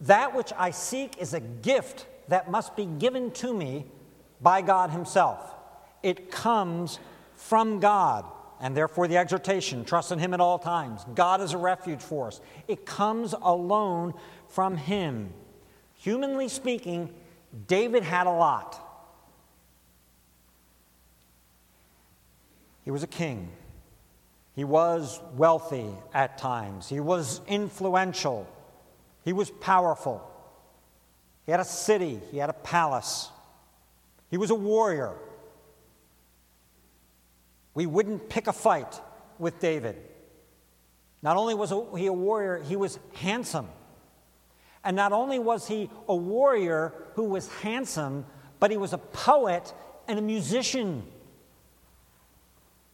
That 0.00 0.34
which 0.34 0.52
I 0.56 0.70
seek 0.70 1.18
is 1.18 1.34
a 1.34 1.40
gift 1.40 2.06
that 2.28 2.50
must 2.50 2.76
be 2.76 2.86
given 2.86 3.30
to 3.32 3.52
me 3.52 3.86
by 4.40 4.62
God 4.62 4.90
Himself. 4.90 5.54
It 6.02 6.30
comes 6.30 6.98
from 7.34 7.80
God 7.80 8.24
and 8.60 8.76
therefore 8.76 9.08
the 9.08 9.16
exhortation 9.16 9.84
trust 9.84 10.12
in 10.12 10.18
Him 10.18 10.34
at 10.34 10.40
all 10.40 10.58
times. 10.58 11.04
God 11.14 11.40
is 11.40 11.52
a 11.52 11.58
refuge 11.58 12.02
for 12.02 12.28
us. 12.28 12.40
It 12.66 12.84
comes 12.86 13.34
alone 13.40 14.14
from 14.48 14.76
Him. 14.76 15.32
Humanly 15.94 16.48
speaking, 16.48 17.12
David 17.66 18.02
had 18.02 18.26
a 18.26 18.30
lot. 18.30 18.84
He 22.84 22.90
was 22.90 23.02
a 23.02 23.08
king. 23.08 23.50
He 24.54 24.64
was 24.64 25.20
wealthy 25.36 25.86
at 26.12 26.38
times. 26.38 26.88
He 26.88 27.00
was 27.00 27.40
influential. 27.46 28.48
He 29.24 29.32
was 29.32 29.50
powerful. 29.50 30.24
He 31.46 31.52
had 31.52 31.60
a 31.60 31.64
city. 31.64 32.20
He 32.30 32.38
had 32.38 32.50
a 32.50 32.54
palace. 32.54 33.30
He 34.30 34.36
was 34.36 34.50
a 34.50 34.54
warrior. 34.54 35.14
We 37.78 37.86
wouldn't 37.86 38.28
pick 38.28 38.48
a 38.48 38.52
fight 38.52 39.00
with 39.38 39.60
David. 39.60 39.94
Not 41.22 41.36
only 41.36 41.54
was 41.54 41.70
he 41.96 42.06
a 42.06 42.12
warrior, 42.12 42.60
he 42.60 42.74
was 42.74 42.98
handsome. 43.14 43.68
And 44.82 44.96
not 44.96 45.12
only 45.12 45.38
was 45.38 45.68
he 45.68 45.88
a 46.08 46.16
warrior 46.16 46.92
who 47.14 47.22
was 47.22 47.48
handsome, 47.60 48.26
but 48.58 48.72
he 48.72 48.76
was 48.76 48.94
a 48.94 48.98
poet 48.98 49.72
and 50.08 50.18
a 50.18 50.22
musician. 50.22 51.04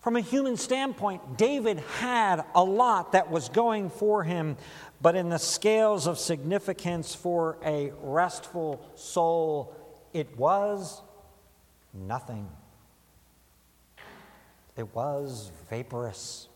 From 0.01 0.17
a 0.17 0.21
human 0.21 0.59
standpoint, 0.59 1.39
David 1.39 1.79
had 2.01 2.45
a 2.55 2.63
lot 2.63 3.13
that 3.13 3.31
was 3.31 3.49
going 3.49 3.89
for 3.89 4.23
him, 4.23 4.59
but 5.01 5.17
in 5.17 5.31
the 5.31 5.39
scales 5.39 6.07
of 6.07 6.19
significance 6.19 7.15
for 7.15 7.57
a 7.65 7.91
restful 8.03 8.87
soul, 8.97 9.75
it 10.13 10.37
was 10.37 11.01
nothing. 11.95 12.51
It 14.77 14.95
was 14.95 15.51
vaporous. 15.71 16.49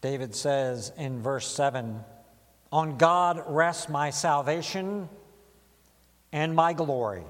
David 0.00 0.34
says 0.34 0.92
in 0.96 1.22
verse 1.22 1.46
7 1.48 2.04
On 2.70 2.98
God 2.98 3.42
rests 3.46 3.88
my 3.88 4.10
salvation 4.10 5.08
and 6.32 6.54
my 6.54 6.72
glory. 6.72 7.24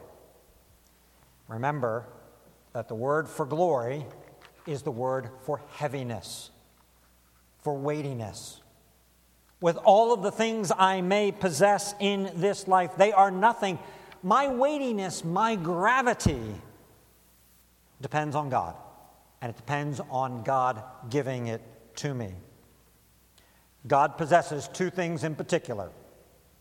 Remember 1.46 2.04
that 2.72 2.88
the 2.88 2.94
word 2.94 3.28
for 3.28 3.46
glory 3.46 4.04
is 4.66 4.82
the 4.82 4.90
word 4.90 5.30
for 5.44 5.62
heaviness, 5.70 6.50
for 7.62 7.74
weightiness. 7.74 8.60
With 9.60 9.76
all 9.78 10.12
of 10.12 10.22
the 10.22 10.30
things 10.30 10.70
I 10.76 11.00
may 11.00 11.32
possess 11.32 11.94
in 12.00 12.30
this 12.34 12.68
life, 12.68 12.96
they 12.96 13.12
are 13.12 13.30
nothing. 13.30 13.78
My 14.22 14.48
weightiness, 14.48 15.24
my 15.24 15.56
gravity 15.56 16.54
depends 18.00 18.36
on 18.36 18.48
God, 18.48 18.76
and 19.40 19.50
it 19.50 19.56
depends 19.56 20.00
on 20.10 20.42
God 20.42 20.82
giving 21.10 21.48
it 21.48 21.62
to 21.96 22.14
me. 22.14 22.34
God 23.86 24.18
possesses 24.18 24.68
two 24.68 24.90
things 24.90 25.24
in 25.24 25.34
particular. 25.34 25.90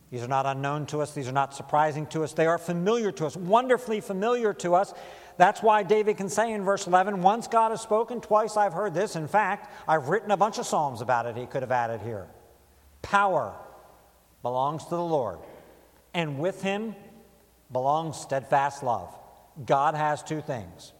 These 0.09 0.23
are 0.23 0.27
not 0.27 0.45
unknown 0.45 0.85
to 0.87 1.01
us, 1.01 1.13
these 1.13 1.27
are 1.27 1.33
not 1.33 1.53
surprising 1.53 2.05
to 2.07 2.23
us, 2.23 2.33
they 2.33 2.45
are 2.45 2.57
familiar 2.57 3.11
to 3.13 3.25
us, 3.25 3.35
wonderfully 3.35 3.99
familiar 3.99 4.53
to 4.55 4.75
us. 4.75 4.93
That's 5.37 5.61
why 5.61 5.83
David 5.83 6.17
can 6.17 6.29
say 6.29 6.53
in 6.53 6.63
verse 6.63 6.87
11, 6.87 7.21
Once 7.21 7.47
God 7.47 7.71
has 7.71 7.81
spoken, 7.81 8.21
twice 8.21 8.57
I've 8.57 8.73
heard 8.73 8.93
this. 8.93 9.15
In 9.15 9.27
fact, 9.27 9.71
I've 9.87 10.07
written 10.07 10.31
a 10.31 10.37
bunch 10.37 10.57
of 10.57 10.65
Psalms 10.65 11.01
about 11.01 11.25
it, 11.25 11.35
he 11.35 11.45
could 11.45 11.61
have 11.61 11.71
added 11.71 12.01
here. 12.01 12.27
Power 13.01 13.53
belongs 14.41 14.85
to 14.85 14.91
the 14.91 15.03
Lord, 15.03 15.39
and 16.13 16.39
with 16.39 16.61
him 16.61 16.95
belongs 17.71 18.17
steadfast 18.17 18.81
love. 18.81 19.13
God 19.65 19.93
has 19.93 20.23
two 20.23 20.41
things 20.41 20.93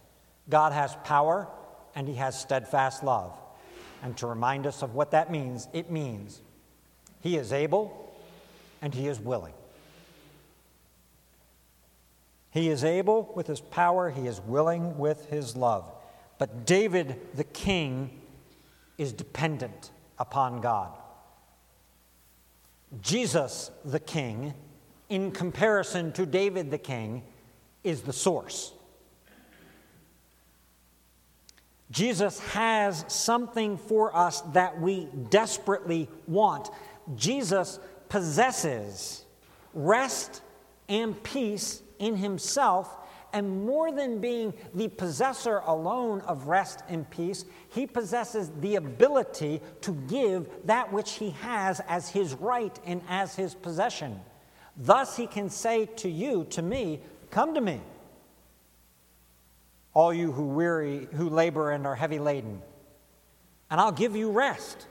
God 0.48 0.72
has 0.72 0.96
power, 1.04 1.48
and 1.94 2.08
he 2.08 2.14
has 2.14 2.40
steadfast 2.40 3.02
love. 3.02 3.32
And 4.02 4.16
to 4.18 4.26
remind 4.26 4.66
us 4.66 4.82
of 4.82 4.94
what 4.94 5.10
that 5.10 5.30
means, 5.30 5.68
it 5.72 5.90
means 5.90 6.40
he 7.20 7.36
is 7.36 7.52
able 7.52 8.14
and 8.80 8.94
he 8.94 9.08
is 9.08 9.18
willing. 9.18 9.54
He 12.50 12.68
is 12.68 12.84
able 12.84 13.32
with 13.34 13.46
his 13.46 13.60
power, 13.60 14.10
he 14.10 14.26
is 14.26 14.40
willing 14.40 14.98
with 14.98 15.28
his 15.28 15.56
love. 15.56 15.90
But 16.38 16.64
David 16.66 17.16
the 17.34 17.44
king 17.44 18.10
is 18.96 19.12
dependent 19.12 19.90
upon 20.18 20.60
God. 20.60 20.92
Jesus 23.02 23.70
the 23.84 24.00
king, 24.00 24.54
in 25.08 25.30
comparison 25.30 26.12
to 26.12 26.24
David 26.24 26.70
the 26.70 26.78
king, 26.78 27.22
is 27.84 28.02
the 28.02 28.12
source. 28.12 28.72
Jesus 31.90 32.38
has 32.40 33.04
something 33.08 33.78
for 33.78 34.14
us 34.14 34.42
that 34.52 34.78
we 34.80 35.08
desperately 35.30 36.08
want. 36.26 36.68
Jesus 37.16 37.78
possesses 38.08 39.24
rest 39.72 40.42
and 40.88 41.20
peace 41.22 41.82
in 41.98 42.16
himself. 42.16 42.94
And 43.32 43.66
more 43.66 43.92
than 43.92 44.20
being 44.20 44.54
the 44.74 44.88
possessor 44.88 45.58
alone 45.66 46.22
of 46.22 46.46
rest 46.46 46.82
and 46.88 47.08
peace, 47.10 47.44
he 47.70 47.86
possesses 47.86 48.50
the 48.60 48.76
ability 48.76 49.60
to 49.82 49.92
give 50.08 50.48
that 50.64 50.92
which 50.92 51.12
he 51.14 51.30
has 51.30 51.80
as 51.88 52.08
his 52.08 52.34
right 52.34 52.78
and 52.86 53.02
as 53.08 53.34
his 53.34 53.54
possession. 53.54 54.20
Thus, 54.76 55.16
he 55.16 55.26
can 55.26 55.50
say 55.50 55.86
to 55.96 56.08
you, 56.08 56.46
to 56.50 56.62
me, 56.62 57.00
Come 57.30 57.54
to 57.54 57.60
me 57.60 57.80
all 59.98 60.14
you 60.14 60.30
who 60.30 60.44
weary, 60.44 61.08
who 61.14 61.28
labor 61.28 61.72
and 61.72 61.84
are 61.84 61.96
heavy 61.96 62.20
laden, 62.20 62.62
and 63.68 63.80
I'll 63.80 63.90
give 63.90 64.14
you 64.14 64.30
rest. 64.30 64.86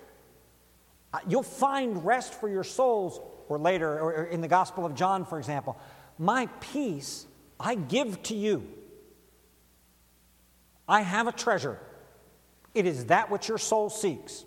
Uh, 1.13 1.19
you'll 1.29 1.43
find 1.43 2.05
rest 2.05 2.33
for 2.33 2.49
your 2.49 2.65
souls, 2.65 3.21
or 3.47 3.57
later, 3.57 3.97
or 3.97 4.25
in 4.25 4.41
the 4.41 4.49
Gospel 4.49 4.85
of 4.85 4.95
John, 4.95 5.23
for 5.23 5.39
example. 5.39 5.77
My 6.19 6.47
peace 6.59 7.25
I 7.57 7.75
give 7.75 8.21
to 8.23 8.35
you. 8.35 8.67
I 10.89 11.03
have 11.03 11.27
a 11.27 11.31
treasure. 11.31 11.79
It 12.73 12.85
is 12.85 13.05
that 13.05 13.31
which 13.31 13.47
your 13.47 13.59
soul 13.59 13.89
seeks. 13.89 14.43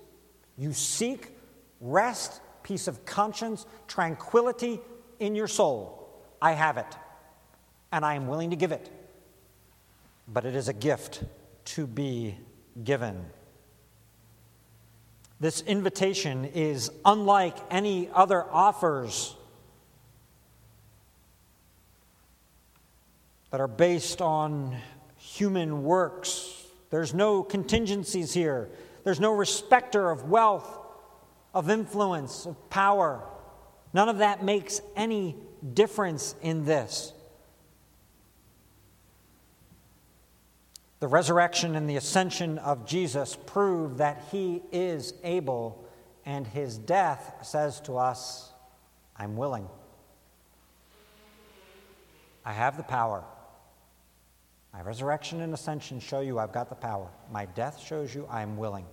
You 0.58 0.74
seek 0.74 1.34
rest, 1.80 2.38
peace 2.64 2.86
of 2.86 3.06
conscience, 3.06 3.64
tranquility 3.88 4.78
in 5.20 5.34
your 5.34 5.48
soul. 5.48 6.22
I 6.42 6.52
have 6.52 6.76
it, 6.76 6.98
and 7.90 8.04
I 8.04 8.12
am 8.12 8.26
willing 8.26 8.50
to 8.50 8.56
give 8.56 8.72
it 8.72 8.90
but 10.32 10.44
it 10.44 10.54
is 10.54 10.68
a 10.68 10.72
gift 10.72 11.24
to 11.64 11.86
be 11.86 12.36
given. 12.82 13.24
This 15.40 15.62
invitation 15.62 16.44
is 16.44 16.90
unlike 17.04 17.56
any 17.70 18.08
other 18.12 18.44
offers 18.50 19.34
that 23.50 23.60
are 23.60 23.68
based 23.68 24.22
on 24.22 24.76
human 25.16 25.82
works. 25.82 26.64
There's 26.90 27.14
no 27.14 27.42
contingencies 27.42 28.32
here, 28.32 28.68
there's 29.02 29.20
no 29.20 29.32
respecter 29.32 30.10
of 30.10 30.28
wealth, 30.28 30.68
of 31.54 31.70
influence, 31.70 32.46
of 32.46 32.70
power. 32.70 33.26
None 33.92 34.08
of 34.08 34.18
that 34.18 34.44
makes 34.44 34.80
any 34.94 35.34
difference 35.74 36.36
in 36.42 36.64
this. 36.64 37.12
The 41.00 41.08
resurrection 41.08 41.76
and 41.76 41.88
the 41.88 41.96
ascension 41.96 42.58
of 42.58 42.86
Jesus 42.86 43.36
prove 43.46 43.96
that 43.98 44.22
he 44.30 44.62
is 44.70 45.14
able, 45.24 45.88
and 46.26 46.46
his 46.46 46.76
death 46.76 47.38
says 47.42 47.80
to 47.82 47.96
us, 47.96 48.52
I'm 49.16 49.34
willing. 49.34 49.66
I 52.44 52.52
have 52.52 52.76
the 52.76 52.82
power. 52.82 53.24
My 54.74 54.82
resurrection 54.82 55.40
and 55.40 55.54
ascension 55.54 56.00
show 56.00 56.20
you 56.20 56.38
I've 56.38 56.52
got 56.52 56.68
the 56.68 56.74
power. 56.74 57.08
My 57.32 57.46
death 57.46 57.80
shows 57.80 58.14
you 58.14 58.26
I 58.30 58.42
am 58.42 58.58
willing. 58.58 58.86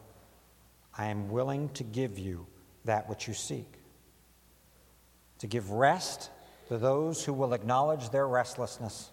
I 0.98 1.08
am 1.08 1.30
willing 1.30 1.70
to 1.70 1.84
give 1.84 2.18
you 2.18 2.48
that 2.86 3.10
which 3.10 3.28
you 3.28 3.34
seek. 3.34 3.72
To 5.40 5.48
give 5.48 5.72
rest 5.72 6.30
to 6.70 6.78
those 6.78 7.24
who 7.26 7.34
will 7.34 7.54
acknowledge 7.54 8.10
their 8.10 8.28
restlessness 8.28 9.12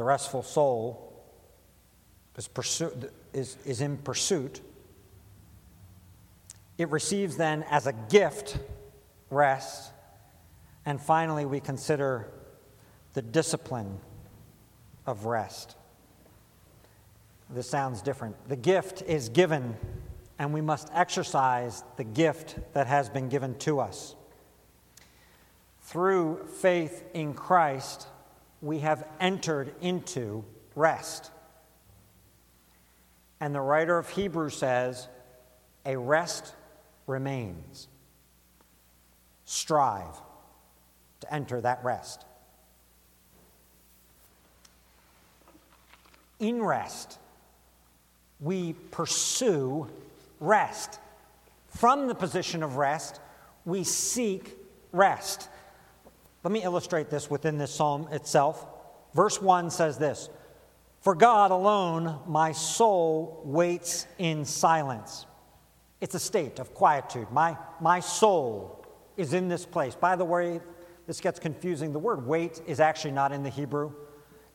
the 0.00 0.04
restful 0.04 0.42
soul 0.42 1.12
is, 2.38 2.48
is, 3.34 3.58
is 3.66 3.82
in 3.82 3.98
pursuit. 3.98 4.62
It 6.78 6.88
receives 6.88 7.36
then 7.36 7.64
as 7.64 7.86
a 7.86 7.92
gift 7.92 8.56
rest. 9.28 9.92
And 10.86 10.98
finally, 10.98 11.44
we 11.44 11.60
consider 11.60 12.32
the 13.12 13.20
discipline 13.20 13.98
of 15.04 15.26
rest. 15.26 15.76
This 17.50 17.68
sounds 17.68 18.00
different. 18.00 18.36
The 18.48 18.56
gift 18.56 19.02
is 19.02 19.28
given, 19.28 19.76
and 20.38 20.54
we 20.54 20.62
must 20.62 20.88
exercise 20.94 21.84
the 21.98 22.04
gift 22.04 22.58
that 22.72 22.86
has 22.86 23.10
been 23.10 23.28
given 23.28 23.54
to 23.58 23.80
us. 23.80 24.14
Through 25.82 26.46
faith 26.46 27.04
in 27.12 27.34
Christ, 27.34 28.06
we 28.62 28.80
have 28.80 29.06
entered 29.20 29.74
into 29.80 30.44
rest. 30.74 31.30
And 33.40 33.54
the 33.54 33.60
writer 33.60 33.96
of 33.96 34.08
Hebrews 34.10 34.56
says, 34.56 35.08
a 35.86 35.96
rest 35.96 36.54
remains. 37.06 37.88
Strive 39.44 40.20
to 41.20 41.34
enter 41.34 41.60
that 41.60 41.82
rest. 41.82 42.24
In 46.38 46.62
rest, 46.62 47.18
we 48.40 48.74
pursue 48.90 49.88
rest. 50.38 50.98
From 51.68 52.08
the 52.08 52.14
position 52.14 52.62
of 52.62 52.76
rest, 52.76 53.20
we 53.64 53.84
seek 53.84 54.56
rest. 54.92 55.48
Let 56.42 56.52
me 56.52 56.62
illustrate 56.62 57.10
this 57.10 57.30
within 57.30 57.58
this 57.58 57.74
psalm 57.74 58.08
itself. 58.12 58.66
Verse 59.14 59.40
1 59.40 59.70
says 59.70 59.98
this 59.98 60.30
For 61.00 61.14
God 61.14 61.50
alone 61.50 62.18
my 62.26 62.52
soul 62.52 63.42
waits 63.44 64.06
in 64.18 64.44
silence. 64.44 65.26
It's 66.00 66.14
a 66.14 66.20
state 66.20 66.58
of 66.58 66.72
quietude. 66.72 67.30
My, 67.30 67.58
my 67.80 68.00
soul 68.00 68.86
is 69.16 69.34
in 69.34 69.48
this 69.48 69.66
place. 69.66 69.94
By 69.94 70.16
the 70.16 70.24
way, 70.24 70.60
this 71.06 71.20
gets 71.20 71.38
confusing. 71.38 71.92
The 71.92 71.98
word 71.98 72.26
wait 72.26 72.62
is 72.66 72.80
actually 72.80 73.12
not 73.12 73.32
in 73.32 73.42
the 73.42 73.50
Hebrew, 73.50 73.92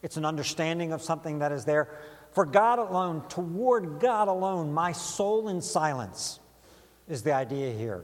it's 0.01 0.17
an 0.17 0.25
understanding 0.25 0.93
of 0.93 1.01
something 1.01 1.39
that 1.39 1.51
is 1.51 1.65
there. 1.65 1.89
For 2.31 2.45
God 2.45 2.79
alone, 2.79 3.23
toward 3.27 3.99
God 3.99 4.27
alone, 4.27 4.73
my 4.73 4.91
soul 4.91 5.47
in 5.49 5.61
silence 5.61 6.39
is 7.07 7.23
the 7.23 7.33
idea 7.33 7.71
here. 7.71 8.03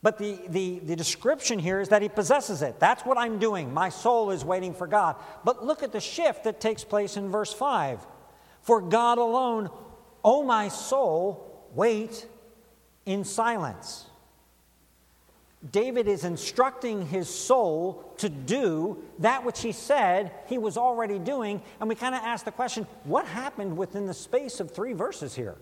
But 0.00 0.18
the, 0.18 0.38
the, 0.48 0.78
the 0.80 0.96
description 0.96 1.58
here 1.58 1.80
is 1.80 1.88
that 1.88 2.02
he 2.02 2.08
possesses 2.08 2.62
it. 2.62 2.78
That's 2.78 3.04
what 3.04 3.18
I'm 3.18 3.38
doing. 3.38 3.74
My 3.74 3.88
soul 3.88 4.30
is 4.30 4.44
waiting 4.44 4.72
for 4.72 4.86
God. 4.86 5.16
But 5.44 5.64
look 5.64 5.82
at 5.82 5.92
the 5.92 6.00
shift 6.00 6.44
that 6.44 6.60
takes 6.60 6.84
place 6.84 7.16
in 7.16 7.30
verse 7.30 7.52
5. 7.52 8.06
For 8.62 8.80
God 8.80 9.18
alone, 9.18 9.70
O 10.24 10.44
my 10.44 10.68
soul, 10.68 11.68
wait 11.74 12.26
in 13.06 13.24
silence. 13.24 14.06
David 15.72 16.06
is 16.06 16.22
instructing 16.22 17.06
his 17.06 17.28
soul 17.28 18.14
to 18.18 18.28
do 18.28 19.02
that 19.18 19.44
which 19.44 19.60
he 19.60 19.72
said 19.72 20.30
he 20.46 20.58
was 20.58 20.76
already 20.76 21.18
doing. 21.18 21.60
And 21.80 21.88
we 21.88 21.96
kind 21.96 22.14
of 22.14 22.20
ask 22.22 22.44
the 22.44 22.52
question 22.52 22.86
what 23.02 23.26
happened 23.26 23.76
within 23.76 24.06
the 24.06 24.14
space 24.14 24.60
of 24.60 24.70
three 24.70 24.92
verses 24.92 25.34
here? 25.34 25.56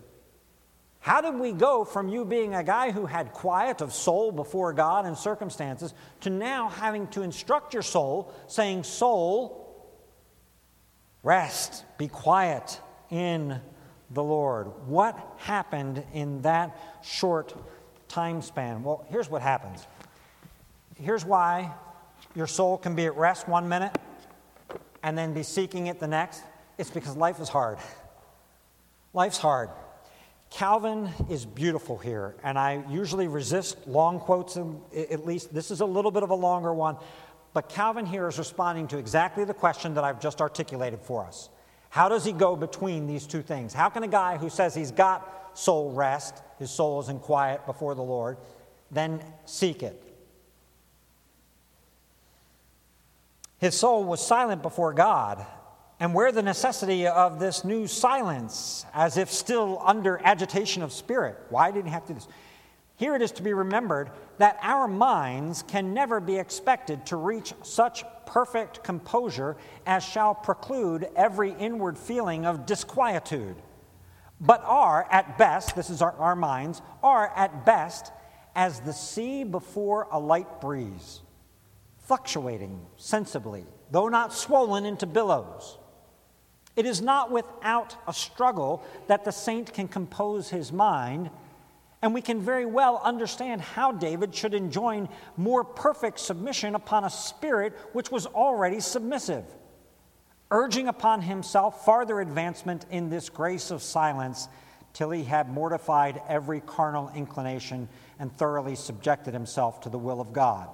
How 1.07 1.21
did 1.21 1.35
we 1.35 1.53
go 1.53 1.85
from 1.85 2.09
you 2.09 2.25
being 2.25 2.53
a 2.53 2.65
guy 2.65 2.91
who 2.91 3.05
had 3.05 3.31
quiet 3.31 3.79
of 3.79 3.93
soul 3.93 4.29
before 4.29 4.73
God 4.73 5.05
and 5.05 5.17
circumstances 5.17 5.93
to 6.19 6.29
now 6.29 6.67
having 6.67 7.07
to 7.11 7.21
instruct 7.21 7.73
your 7.73 7.81
soul, 7.81 8.33
saying, 8.47 8.83
Soul, 8.83 9.89
rest, 11.23 11.85
be 11.97 12.09
quiet 12.09 12.81
in 13.09 13.61
the 14.11 14.21
Lord? 14.21 14.67
What 14.85 15.17
happened 15.37 16.03
in 16.11 16.41
that 16.41 16.77
short 17.05 17.55
time 18.09 18.41
span? 18.41 18.83
Well, 18.83 19.05
here's 19.09 19.29
what 19.29 19.41
happens. 19.41 19.87
Here's 20.97 21.23
why 21.23 21.71
your 22.35 22.47
soul 22.47 22.77
can 22.77 22.95
be 22.95 23.05
at 23.05 23.15
rest 23.15 23.47
one 23.47 23.69
minute 23.69 23.97
and 25.03 25.17
then 25.17 25.33
be 25.33 25.43
seeking 25.43 25.87
it 25.87 26.01
the 26.01 26.07
next. 26.09 26.43
It's 26.77 26.91
because 26.91 27.15
life 27.15 27.39
is 27.39 27.47
hard. 27.47 27.77
Life's 29.13 29.37
hard. 29.37 29.69
Calvin 30.49 31.09
is 31.29 31.45
beautiful 31.45 31.97
here, 31.97 32.35
and 32.43 32.57
I 32.57 32.83
usually 32.89 33.27
resist 33.27 33.87
long 33.87 34.19
quotes, 34.19 34.57
at 34.57 35.25
least 35.25 35.53
this 35.53 35.71
is 35.71 35.81
a 35.81 35.85
little 35.85 36.11
bit 36.11 36.23
of 36.23 36.29
a 36.29 36.35
longer 36.35 36.73
one. 36.73 36.97
But 37.53 37.69
Calvin 37.69 38.05
here 38.05 38.27
is 38.27 38.37
responding 38.37 38.87
to 38.89 38.97
exactly 38.97 39.43
the 39.43 39.53
question 39.53 39.93
that 39.95 40.03
I've 40.03 40.21
just 40.21 40.41
articulated 40.41 41.01
for 41.01 41.25
us. 41.25 41.49
How 41.89 42.07
does 42.09 42.23
he 42.23 42.31
go 42.31 42.55
between 42.55 43.07
these 43.07 43.25
two 43.25 43.41
things? 43.41 43.73
How 43.73 43.89
can 43.89 44.03
a 44.03 44.07
guy 44.07 44.37
who 44.37 44.49
says 44.49 44.73
he's 44.75 44.91
got 44.91 45.57
soul 45.57 45.91
rest, 45.91 46.41
his 46.59 46.69
soul 46.71 46.99
is 47.01 47.09
in 47.09 47.19
quiet 47.19 47.65
before 47.65 47.95
the 47.95 48.03
Lord, 48.03 48.37
then 48.91 49.21
seek 49.45 49.83
it? 49.83 50.03
His 53.59 53.75
soul 53.75 54.03
was 54.03 54.25
silent 54.25 54.61
before 54.61 54.93
God, 54.93 55.45
and 55.99 56.13
where 56.13 56.31
the 56.31 56.43
necessity 56.43 57.07
of 57.07 57.39
this 57.39 57.63
new 57.63 57.87
silence, 57.87 58.85
as 58.93 59.17
if 59.17 59.31
still 59.31 59.81
under 59.83 60.19
agitation 60.23 60.83
of 60.83 60.93
spirit? 60.93 61.37
Why 61.49 61.71
did 61.71 61.85
he 61.85 61.91
have 61.91 62.03
to 62.03 62.13
do 62.13 62.13
this? 62.15 62.27
Here 62.97 63.15
it 63.15 63.21
is 63.21 63.31
to 63.33 63.43
be 63.43 63.53
remembered 63.53 64.09
that 64.39 64.57
our 64.61 64.87
minds 64.87 65.63
can 65.63 65.93
never 65.93 66.19
be 66.19 66.37
expected 66.37 67.05
to 67.07 67.15
reach 67.15 67.53
such 67.61 68.03
perfect 68.25 68.83
composure 68.83 69.55
as 69.85 70.03
shall 70.03 70.33
preclude 70.33 71.07
every 71.15 71.51
inward 71.51 71.97
feeling 71.97 72.45
of 72.45 72.65
disquietude, 72.65 73.55
but 74.41 74.63
are 74.65 75.07
at 75.11 75.37
best, 75.37 75.75
this 75.75 75.89
is 75.89 76.01
our, 76.01 76.13
our 76.13 76.35
minds, 76.35 76.81
are 77.03 77.31
at 77.35 77.65
best 77.65 78.11
as 78.55 78.79
the 78.79 78.93
sea 78.93 79.43
before 79.43 80.07
a 80.11 80.19
light 80.19 80.59
breeze, 80.59 81.21
fluctuating 81.99 82.83
sensibly, 82.97 83.63
though 83.91 84.09
not 84.09 84.33
swollen 84.33 84.85
into 84.85 85.05
billows. 85.05 85.77
It 86.77 86.85
is 86.85 87.01
not 87.01 87.31
without 87.31 87.95
a 88.07 88.13
struggle 88.13 88.85
that 89.07 89.25
the 89.25 89.31
saint 89.31 89.73
can 89.73 89.87
compose 89.87 90.49
his 90.51 90.71
mind, 90.71 91.31
and 92.03 92.13
we 92.13 92.21
can 92.21 92.39
very 92.39 92.67
well 92.67 93.01
understand 93.03 93.61
how 93.61 93.91
David 93.91 94.33
should 94.33 94.53
enjoin 94.53 95.09
more 95.35 95.63
perfect 95.63 96.19
submission 96.19 96.75
upon 96.75 97.03
a 97.03 97.09
spirit 97.09 97.73
which 97.93 98.11
was 98.11 98.27
already 98.27 98.79
submissive, 98.79 99.43
urging 100.51 100.87
upon 100.87 101.23
himself 101.23 101.83
farther 101.83 102.21
advancement 102.21 102.85
in 102.91 103.09
this 103.09 103.27
grace 103.27 103.71
of 103.71 103.81
silence 103.81 104.47
till 104.93 105.09
he 105.09 105.23
had 105.23 105.49
mortified 105.49 106.21
every 106.29 106.61
carnal 106.61 107.11
inclination 107.15 107.89
and 108.19 108.31
thoroughly 108.31 108.75
subjected 108.75 109.33
himself 109.33 109.81
to 109.81 109.89
the 109.89 109.97
will 109.97 110.21
of 110.21 110.31
God. 110.31 110.69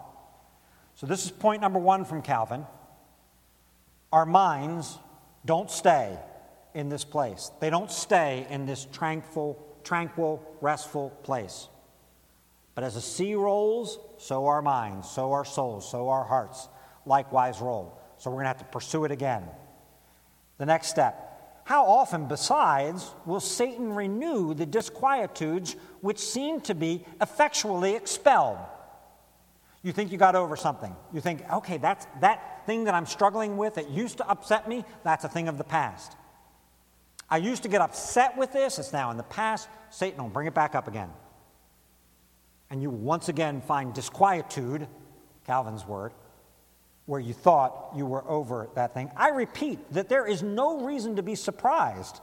So, 0.96 1.08
this 1.08 1.24
is 1.24 1.32
point 1.32 1.62
number 1.62 1.80
one 1.80 2.04
from 2.04 2.22
Calvin. 2.22 2.66
Our 4.12 4.26
minds 4.26 5.00
don't 5.46 5.70
stay 5.70 6.18
in 6.74 6.90
this 6.90 7.04
place. 7.04 7.52
They 7.60 7.70
don't 7.70 7.92
stay 7.92 8.48
in 8.50 8.66
this 8.66 8.86
tranquil, 8.92 9.64
tranquil, 9.84 10.44
restful 10.62 11.10
place. 11.24 11.68
But 12.76 12.84
as 12.84 12.96
the 12.96 13.02
sea 13.02 13.36
rolls, 13.36 14.00
so 14.18 14.48
our 14.48 14.62
minds, 14.62 15.10
so 15.10 15.34
our 15.34 15.46
souls, 15.46 15.90
so 15.90 16.10
our 16.10 16.24
hearts 16.24 16.68
likewise 17.06 17.62
roll. 17.62 18.00
So 18.18 18.30
we're 18.30 18.38
going 18.38 18.46
to 18.46 18.50
have 18.50 18.58
to 18.60 18.66
pursue 18.66 19.06
it 19.06 19.12
again. 19.12 19.44
The 20.58 20.66
next 20.66 20.88
step 20.88 21.34
how 21.66 21.86
often, 21.86 22.28
besides, 22.28 23.10
will 23.26 23.40
Satan 23.40 23.94
renew 23.94 24.54
the 24.54 24.66
disquietudes 24.66 25.76
which 26.02 26.20
seem 26.20 26.60
to 26.62 26.76
be 26.76 27.06
effectually 27.22 27.96
expelled? 27.96 28.58
You 29.84 29.92
think 29.92 30.12
you 30.12 30.18
got 30.18 30.36
over 30.36 30.56
something. 30.56 30.96
You 31.12 31.20
think, 31.20 31.44
okay, 31.52 31.78
that's 31.78 32.08
that 32.22 32.66
thing 32.66 32.86
that 32.86 32.94
I'm 32.94 33.06
struggling 33.06 33.58
with 33.58 33.76
that 33.76 33.90
used 33.90 34.18
to 34.18 34.28
upset 34.28 34.68
me, 34.68 34.86
that's 35.04 35.26
a 35.26 35.30
thing 35.30 35.50
of 35.50 35.58
the 35.58 35.66
past. 35.66 36.16
I 37.30 37.38
used 37.38 37.64
to 37.64 37.70
get 37.70 37.82
upset 37.82 38.38
with 38.38 38.54
this, 38.54 38.80
it's 38.80 38.94
now 38.94 39.12
in 39.12 39.18
the 39.18 39.24
past. 39.24 39.68
Satan 39.90 40.22
will 40.22 40.30
bring 40.30 40.48
it 40.48 40.54
back 40.54 40.74
up 40.74 40.88
again. 40.88 41.10
And 42.70 42.82
you 42.82 42.90
once 42.90 43.28
again 43.28 43.62
find 43.62 43.94
disquietude, 43.94 44.88
Calvin's 45.46 45.86
word, 45.86 46.14
where 47.06 47.20
you 47.20 47.34
thought 47.34 47.92
you 47.96 48.06
were 48.06 48.28
over 48.30 48.70
that 48.76 48.94
thing. 48.94 49.12
I 49.18 49.30
repeat 49.30 49.92
that 49.94 50.08
there 50.08 50.26
is 50.26 50.42
no 50.42 50.86
reason 50.86 51.18
to 51.18 51.24
be 51.24 51.36
surprised, 51.36 52.22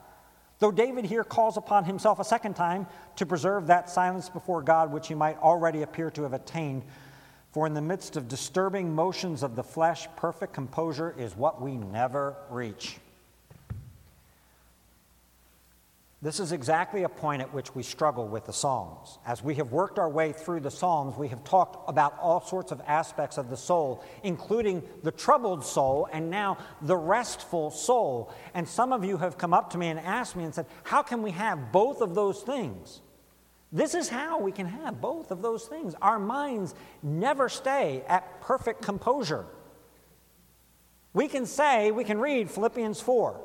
though 0.60 0.72
David 0.72 1.04
here 1.04 1.24
calls 1.24 1.58
upon 1.58 1.84
himself 1.84 2.18
a 2.18 2.24
second 2.24 2.54
time 2.54 2.86
to 3.16 3.26
preserve 3.26 3.66
that 3.66 3.90
silence 3.90 4.30
before 4.30 4.62
God 4.62 4.90
which 4.90 5.08
he 5.08 5.14
might 5.14 5.38
already 5.38 5.82
appear 5.82 6.10
to 6.12 6.22
have 6.22 6.32
attained 6.32 6.84
for 7.52 7.66
in 7.66 7.74
the 7.74 7.82
midst 7.82 8.16
of 8.16 8.28
disturbing 8.28 8.94
motions 8.94 9.42
of 9.42 9.56
the 9.56 9.64
flesh, 9.64 10.06
perfect 10.16 10.52
composure 10.52 11.14
is 11.18 11.36
what 11.36 11.60
we 11.60 11.76
never 11.76 12.36
reach. 12.48 12.98
This 16.22 16.38
is 16.38 16.52
exactly 16.52 17.04
a 17.04 17.08
point 17.08 17.40
at 17.40 17.54
which 17.54 17.74
we 17.74 17.82
struggle 17.82 18.28
with 18.28 18.44
the 18.44 18.52
Psalms. 18.52 19.18
As 19.26 19.42
we 19.42 19.54
have 19.54 19.72
worked 19.72 19.98
our 19.98 20.08
way 20.08 20.32
through 20.32 20.60
the 20.60 20.70
Psalms, 20.70 21.16
we 21.16 21.28
have 21.28 21.42
talked 21.44 21.88
about 21.88 22.18
all 22.20 22.42
sorts 22.42 22.72
of 22.72 22.82
aspects 22.86 23.38
of 23.38 23.48
the 23.48 23.56
soul, 23.56 24.04
including 24.22 24.82
the 25.02 25.12
troubled 25.12 25.64
soul 25.64 26.06
and 26.12 26.28
now 26.28 26.58
the 26.82 26.96
restful 26.96 27.70
soul. 27.70 28.30
And 28.52 28.68
some 28.68 28.92
of 28.92 29.02
you 29.02 29.16
have 29.16 29.38
come 29.38 29.54
up 29.54 29.70
to 29.70 29.78
me 29.78 29.88
and 29.88 29.98
asked 29.98 30.36
me 30.36 30.44
and 30.44 30.54
said, 30.54 30.66
How 30.84 31.02
can 31.02 31.22
we 31.22 31.30
have 31.30 31.72
both 31.72 32.02
of 32.02 32.14
those 32.14 32.42
things? 32.42 33.00
This 33.72 33.94
is 33.94 34.08
how 34.08 34.40
we 34.40 34.50
can 34.50 34.66
have 34.66 35.00
both 35.00 35.30
of 35.30 35.42
those 35.42 35.66
things. 35.66 35.94
Our 36.02 36.18
minds 36.18 36.74
never 37.02 37.48
stay 37.48 38.02
at 38.08 38.40
perfect 38.40 38.82
composure. 38.82 39.46
We 41.12 41.28
can 41.28 41.46
say, 41.46 41.90
we 41.90 42.04
can 42.04 42.18
read 42.18 42.50
Philippians 42.50 43.00
4 43.00 43.40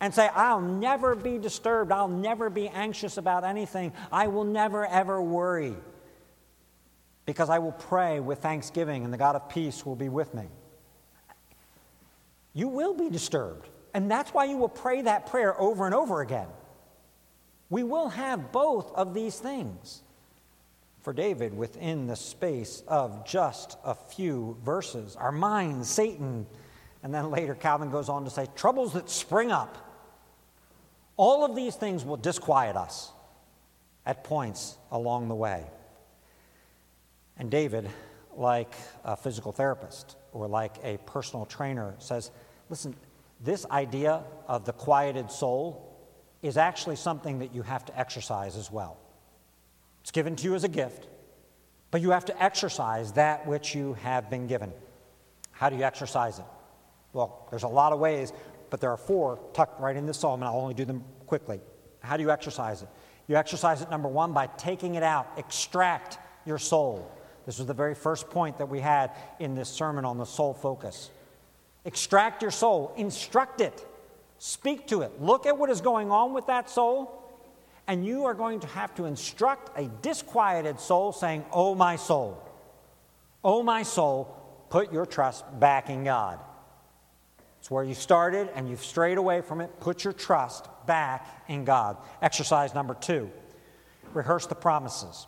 and 0.00 0.14
say, 0.14 0.28
I'll 0.28 0.60
never 0.60 1.14
be 1.14 1.38
disturbed. 1.38 1.90
I'll 1.90 2.08
never 2.08 2.50
be 2.50 2.68
anxious 2.68 3.16
about 3.16 3.44
anything. 3.44 3.92
I 4.12 4.28
will 4.28 4.44
never, 4.44 4.86
ever 4.86 5.20
worry 5.20 5.74
because 7.26 7.50
I 7.50 7.58
will 7.58 7.72
pray 7.72 8.20
with 8.20 8.40
thanksgiving 8.40 9.04
and 9.04 9.12
the 9.12 9.18
God 9.18 9.34
of 9.34 9.48
peace 9.48 9.84
will 9.84 9.96
be 9.96 10.08
with 10.08 10.34
me. 10.34 10.44
You 12.52 12.68
will 12.68 12.94
be 12.94 13.10
disturbed. 13.10 13.68
And 13.92 14.10
that's 14.10 14.32
why 14.32 14.44
you 14.44 14.56
will 14.56 14.68
pray 14.68 15.02
that 15.02 15.26
prayer 15.26 15.58
over 15.60 15.86
and 15.86 15.94
over 15.94 16.20
again. 16.20 16.48
We 17.70 17.82
will 17.82 18.08
have 18.10 18.52
both 18.52 18.92
of 18.92 19.14
these 19.14 19.38
things. 19.38 20.02
For 21.00 21.12
David, 21.12 21.54
within 21.54 22.06
the 22.06 22.16
space 22.16 22.82
of 22.88 23.26
just 23.26 23.76
a 23.84 23.94
few 23.94 24.56
verses, 24.64 25.16
our 25.16 25.32
minds, 25.32 25.88
Satan, 25.88 26.46
and 27.02 27.12
then 27.12 27.30
later 27.30 27.54
Calvin 27.54 27.90
goes 27.90 28.08
on 28.08 28.24
to 28.24 28.30
say, 28.30 28.46
troubles 28.56 28.94
that 28.94 29.10
spring 29.10 29.52
up. 29.52 29.76
All 31.18 31.44
of 31.44 31.54
these 31.54 31.76
things 31.76 32.04
will 32.04 32.16
disquiet 32.16 32.76
us 32.76 33.12
at 34.06 34.24
points 34.24 34.78
along 34.90 35.28
the 35.28 35.34
way. 35.34 35.64
And 37.36 37.50
David, 37.50 37.90
like 38.34 38.74
a 39.04 39.16
physical 39.16 39.52
therapist 39.52 40.16
or 40.32 40.48
like 40.48 40.76
a 40.82 40.96
personal 41.04 41.44
trainer, 41.44 41.94
says, 41.98 42.30
listen, 42.70 42.94
this 43.42 43.66
idea 43.66 44.22
of 44.48 44.64
the 44.64 44.72
quieted 44.72 45.30
soul 45.30 45.93
is 46.44 46.58
actually 46.58 46.94
something 46.94 47.38
that 47.38 47.54
you 47.54 47.62
have 47.62 47.86
to 47.86 47.98
exercise 47.98 48.56
as 48.56 48.70
well. 48.70 48.98
It's 50.02 50.10
given 50.10 50.36
to 50.36 50.44
you 50.44 50.54
as 50.54 50.62
a 50.62 50.68
gift, 50.68 51.08
but 51.90 52.02
you 52.02 52.10
have 52.10 52.26
to 52.26 52.42
exercise 52.42 53.12
that 53.12 53.46
which 53.46 53.74
you 53.74 53.94
have 53.94 54.28
been 54.28 54.46
given. 54.46 54.70
How 55.52 55.70
do 55.70 55.76
you 55.76 55.84
exercise 55.84 56.38
it? 56.38 56.44
Well, 57.14 57.46
there's 57.48 57.62
a 57.62 57.68
lot 57.68 57.94
of 57.94 57.98
ways, 57.98 58.30
but 58.68 58.82
there 58.82 58.90
are 58.90 58.98
four 58.98 59.38
tucked 59.54 59.80
right 59.80 59.96
in 59.96 60.04
this 60.04 60.18
psalm, 60.18 60.42
and 60.42 60.48
I'll 60.48 60.60
only 60.60 60.74
do 60.74 60.84
them 60.84 61.02
quickly. 61.26 61.60
How 62.00 62.18
do 62.18 62.22
you 62.22 62.30
exercise 62.30 62.82
it? 62.82 62.88
You 63.26 63.36
exercise 63.36 63.80
it, 63.80 63.88
number 63.88 64.08
one, 64.08 64.34
by 64.34 64.46
taking 64.46 64.96
it 64.96 65.02
out, 65.02 65.26
extract 65.38 66.18
your 66.44 66.58
soul. 66.58 67.10
This 67.46 67.56
was 67.56 67.66
the 67.66 67.72
very 67.72 67.94
first 67.94 68.28
point 68.28 68.58
that 68.58 68.68
we 68.68 68.80
had 68.80 69.12
in 69.38 69.54
this 69.54 69.70
sermon 69.70 70.04
on 70.04 70.18
the 70.18 70.26
soul 70.26 70.52
focus. 70.52 71.08
Extract 71.86 72.42
your 72.42 72.50
soul, 72.50 72.92
instruct 72.98 73.62
it, 73.62 73.86
speak 74.38 74.86
to 74.88 75.02
it, 75.02 75.20
look 75.20 75.46
at 75.46 75.58
what 75.58 75.70
is 75.70 75.80
going 75.80 76.10
on 76.10 76.32
with 76.32 76.46
that 76.46 76.68
soul, 76.70 77.20
and 77.86 78.04
you 78.04 78.24
are 78.24 78.34
going 78.34 78.60
to 78.60 78.66
have 78.68 78.94
to 78.94 79.04
instruct 79.04 79.78
a 79.78 79.90
disquieted 80.02 80.80
soul 80.80 81.12
saying, 81.12 81.44
Oh, 81.52 81.74
my 81.74 81.96
soul, 81.96 82.42
oh, 83.42 83.62
my 83.62 83.82
soul, 83.82 84.34
put 84.70 84.92
your 84.92 85.06
trust 85.06 85.44
back 85.60 85.90
in 85.90 86.04
God. 86.04 86.40
It's 87.60 87.70
where 87.70 87.84
you 87.84 87.94
started 87.94 88.50
and 88.54 88.68
you've 88.68 88.84
strayed 88.84 89.16
away 89.16 89.40
from 89.40 89.62
it. 89.62 89.80
Put 89.80 90.04
your 90.04 90.12
trust 90.12 90.68
back 90.86 91.26
in 91.48 91.64
God. 91.64 91.96
Exercise 92.20 92.74
number 92.74 92.94
two 92.94 93.30
rehearse 94.12 94.46
the 94.46 94.54
promises. 94.54 95.26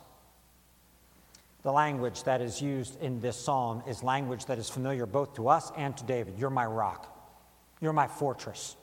The 1.63 1.71
language 1.71 2.23
that 2.23 2.41
is 2.41 2.61
used 2.61 3.01
in 3.01 3.19
this 3.19 3.35
psalm 3.35 3.83
is 3.87 4.03
language 4.03 4.45
that 4.45 4.57
is 4.57 4.69
familiar 4.69 5.05
both 5.05 5.35
to 5.35 5.49
us 5.49 5.71
and 5.75 5.95
to 5.97 6.03
David. 6.05 6.35
You're 6.37 6.49
my 6.49 6.65
rock, 6.65 7.13
you're 7.81 7.93
my 7.93 8.07
fortress, 8.07 8.75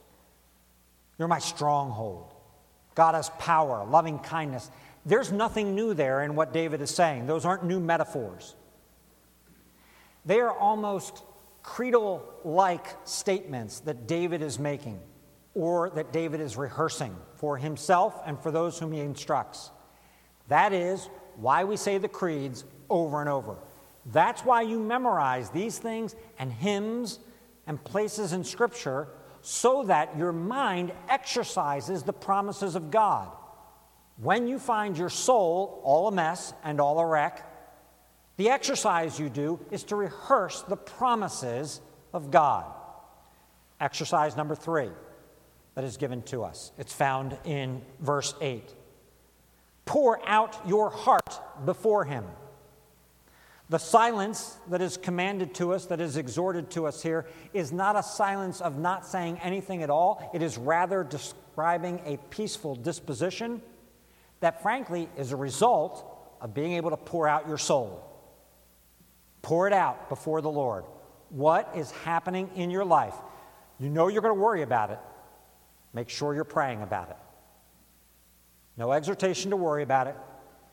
you're 1.18 1.28
my 1.28 1.38
stronghold. 1.38 2.32
God 2.94 3.14
has 3.14 3.30
power, 3.38 3.84
loving 3.84 4.18
kindness. 4.18 4.70
There's 5.04 5.32
nothing 5.32 5.74
new 5.74 5.94
there 5.94 6.22
in 6.22 6.34
what 6.34 6.52
David 6.52 6.80
is 6.80 6.90
saying. 6.90 7.26
Those 7.26 7.44
aren't 7.44 7.64
new 7.64 7.80
metaphors. 7.80 8.54
They 10.24 10.40
are 10.40 10.52
almost 10.52 11.22
creedal 11.62 12.24
like 12.44 12.86
statements 13.04 13.80
that 13.80 14.06
David 14.06 14.42
is 14.42 14.58
making 14.58 15.00
or 15.54 15.90
that 15.90 16.12
David 16.12 16.40
is 16.40 16.56
rehearsing 16.56 17.16
for 17.36 17.56
himself 17.56 18.20
and 18.26 18.38
for 18.38 18.50
those 18.50 18.78
whom 18.78 18.92
he 18.92 19.00
instructs. 19.00 19.70
That 20.48 20.72
is 20.72 21.08
why 21.36 21.64
we 21.64 21.76
say 21.76 21.98
the 21.98 22.08
creeds 22.08 22.64
over 22.90 23.20
and 23.20 23.28
over. 23.28 23.56
That's 24.12 24.44
why 24.44 24.62
you 24.62 24.78
memorize 24.78 25.50
these 25.50 25.78
things 25.78 26.14
and 26.38 26.52
hymns 26.52 27.18
and 27.66 27.82
places 27.82 28.32
in 28.32 28.44
Scripture 28.44 29.08
so 29.46 29.82
that 29.82 30.16
your 30.16 30.32
mind 30.32 30.90
exercises 31.06 32.02
the 32.02 32.14
promises 32.14 32.76
of 32.76 32.90
God. 32.90 33.28
When 34.16 34.48
you 34.48 34.58
find 34.58 34.96
your 34.96 35.10
soul 35.10 35.82
all 35.84 36.08
a 36.08 36.12
mess 36.12 36.54
and 36.64 36.80
all 36.80 36.98
a 36.98 37.04
wreck, 37.04 37.46
the 38.38 38.48
exercise 38.48 39.20
you 39.20 39.28
do 39.28 39.60
is 39.70 39.84
to 39.84 39.96
rehearse 39.96 40.62
the 40.62 40.78
promises 40.78 41.82
of 42.14 42.30
God. 42.30 42.64
Exercise 43.80 44.34
number 44.34 44.54
three 44.54 44.88
that 45.74 45.84
is 45.84 45.98
given 45.98 46.22
to 46.22 46.42
us. 46.42 46.72
It's 46.78 46.94
found 46.94 47.36
in 47.44 47.82
verse 48.00 48.34
8. 48.40 48.74
Pour 49.84 50.26
out 50.26 50.58
your 50.66 50.88
heart 50.88 51.38
before 51.66 52.06
him. 52.06 52.24
The 53.70 53.78
silence 53.78 54.58
that 54.68 54.82
is 54.82 54.98
commanded 54.98 55.54
to 55.54 55.72
us, 55.72 55.86
that 55.86 56.00
is 56.00 56.16
exhorted 56.18 56.70
to 56.72 56.86
us 56.86 57.02
here, 57.02 57.26
is 57.54 57.72
not 57.72 57.96
a 57.96 58.02
silence 58.02 58.60
of 58.60 58.78
not 58.78 59.06
saying 59.06 59.38
anything 59.42 59.82
at 59.82 59.88
all. 59.88 60.30
It 60.34 60.42
is 60.42 60.58
rather 60.58 61.02
describing 61.02 62.00
a 62.04 62.18
peaceful 62.28 62.76
disposition 62.76 63.62
that, 64.40 64.62
frankly, 64.62 65.08
is 65.16 65.32
a 65.32 65.36
result 65.36 66.04
of 66.42 66.52
being 66.52 66.72
able 66.72 66.90
to 66.90 66.98
pour 66.98 67.26
out 67.26 67.48
your 67.48 67.56
soul. 67.56 68.04
Pour 69.40 69.66
it 69.66 69.72
out 69.72 70.10
before 70.10 70.42
the 70.42 70.50
Lord. 70.50 70.84
What 71.30 71.72
is 71.74 71.90
happening 71.90 72.50
in 72.54 72.70
your 72.70 72.84
life? 72.84 73.14
You 73.78 73.88
know 73.88 74.08
you're 74.08 74.22
going 74.22 74.34
to 74.34 74.40
worry 74.40 74.60
about 74.60 74.90
it. 74.90 74.98
Make 75.94 76.10
sure 76.10 76.34
you're 76.34 76.44
praying 76.44 76.82
about 76.82 77.08
it. 77.10 77.16
No 78.76 78.92
exhortation 78.92 79.50
to 79.52 79.56
worry 79.56 79.82
about 79.82 80.06
it. 80.06 80.16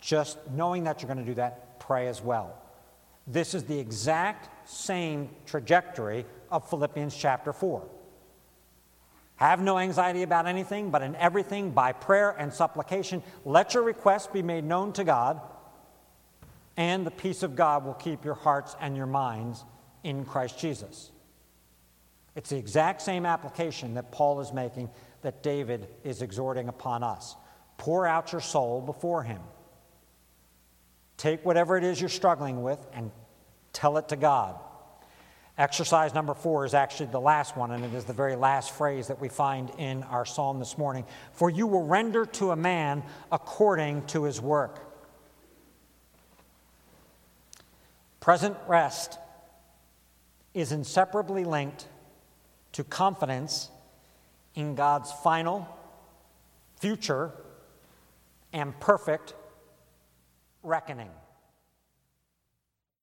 Just 0.01 0.37
knowing 0.51 0.83
that 0.83 1.01
you're 1.01 1.07
going 1.07 1.23
to 1.23 1.31
do 1.31 1.35
that, 1.35 1.79
pray 1.79 2.07
as 2.07 2.21
well. 2.21 2.60
This 3.27 3.53
is 3.53 3.63
the 3.63 3.79
exact 3.79 4.69
same 4.69 5.29
trajectory 5.45 6.25
of 6.49 6.69
Philippians 6.69 7.15
chapter 7.15 7.53
4. 7.53 7.87
Have 9.35 9.61
no 9.61 9.79
anxiety 9.79 10.23
about 10.23 10.45
anything, 10.45 10.91
but 10.91 11.01
in 11.01 11.15
everything, 11.15 11.71
by 11.71 11.93
prayer 11.93 12.29
and 12.37 12.53
supplication, 12.53 13.23
let 13.43 13.73
your 13.73 13.83
requests 13.83 14.27
be 14.27 14.43
made 14.43 14.63
known 14.63 14.93
to 14.93 15.03
God, 15.03 15.41
and 16.77 17.05
the 17.05 17.11
peace 17.11 17.41
of 17.41 17.55
God 17.55 17.83
will 17.83 17.95
keep 17.95 18.23
your 18.23 18.35
hearts 18.35 18.75
and 18.79 18.95
your 18.95 19.07
minds 19.07 19.65
in 20.03 20.25
Christ 20.25 20.59
Jesus. 20.59 21.11
It's 22.35 22.49
the 22.49 22.57
exact 22.57 23.01
same 23.01 23.25
application 23.25 23.95
that 23.95 24.11
Paul 24.11 24.39
is 24.41 24.53
making 24.53 24.89
that 25.21 25.43
David 25.43 25.87
is 26.03 26.21
exhorting 26.21 26.69
upon 26.69 27.03
us. 27.03 27.35
Pour 27.77 28.07
out 28.07 28.31
your 28.31 28.41
soul 28.41 28.81
before 28.81 29.23
him. 29.23 29.41
Take 31.21 31.45
whatever 31.45 31.77
it 31.77 31.83
is 31.83 32.01
you're 32.01 32.09
struggling 32.09 32.63
with 32.63 32.83
and 32.93 33.11
tell 33.73 33.97
it 33.97 34.09
to 34.09 34.15
God. 34.15 34.55
Exercise 35.55 36.15
number 36.15 36.33
four 36.33 36.65
is 36.65 36.73
actually 36.73 37.11
the 37.11 37.21
last 37.21 37.55
one, 37.55 37.69
and 37.69 37.85
it 37.85 37.93
is 37.93 38.05
the 38.05 38.13
very 38.13 38.35
last 38.35 38.71
phrase 38.71 39.05
that 39.05 39.21
we 39.21 39.29
find 39.29 39.69
in 39.77 40.01
our 40.01 40.25
psalm 40.25 40.57
this 40.57 40.79
morning. 40.79 41.05
For 41.33 41.47
you 41.51 41.67
will 41.67 41.85
render 41.85 42.25
to 42.25 42.49
a 42.49 42.55
man 42.55 43.03
according 43.31 44.07
to 44.07 44.23
his 44.23 44.41
work. 44.41 44.79
Present 48.19 48.57
rest 48.67 49.19
is 50.55 50.71
inseparably 50.71 51.43
linked 51.43 51.87
to 52.71 52.83
confidence 52.83 53.69
in 54.55 54.73
God's 54.73 55.11
final, 55.11 55.67
future, 56.79 57.31
and 58.51 58.79
perfect 58.79 59.35
reckoning. 60.63 61.09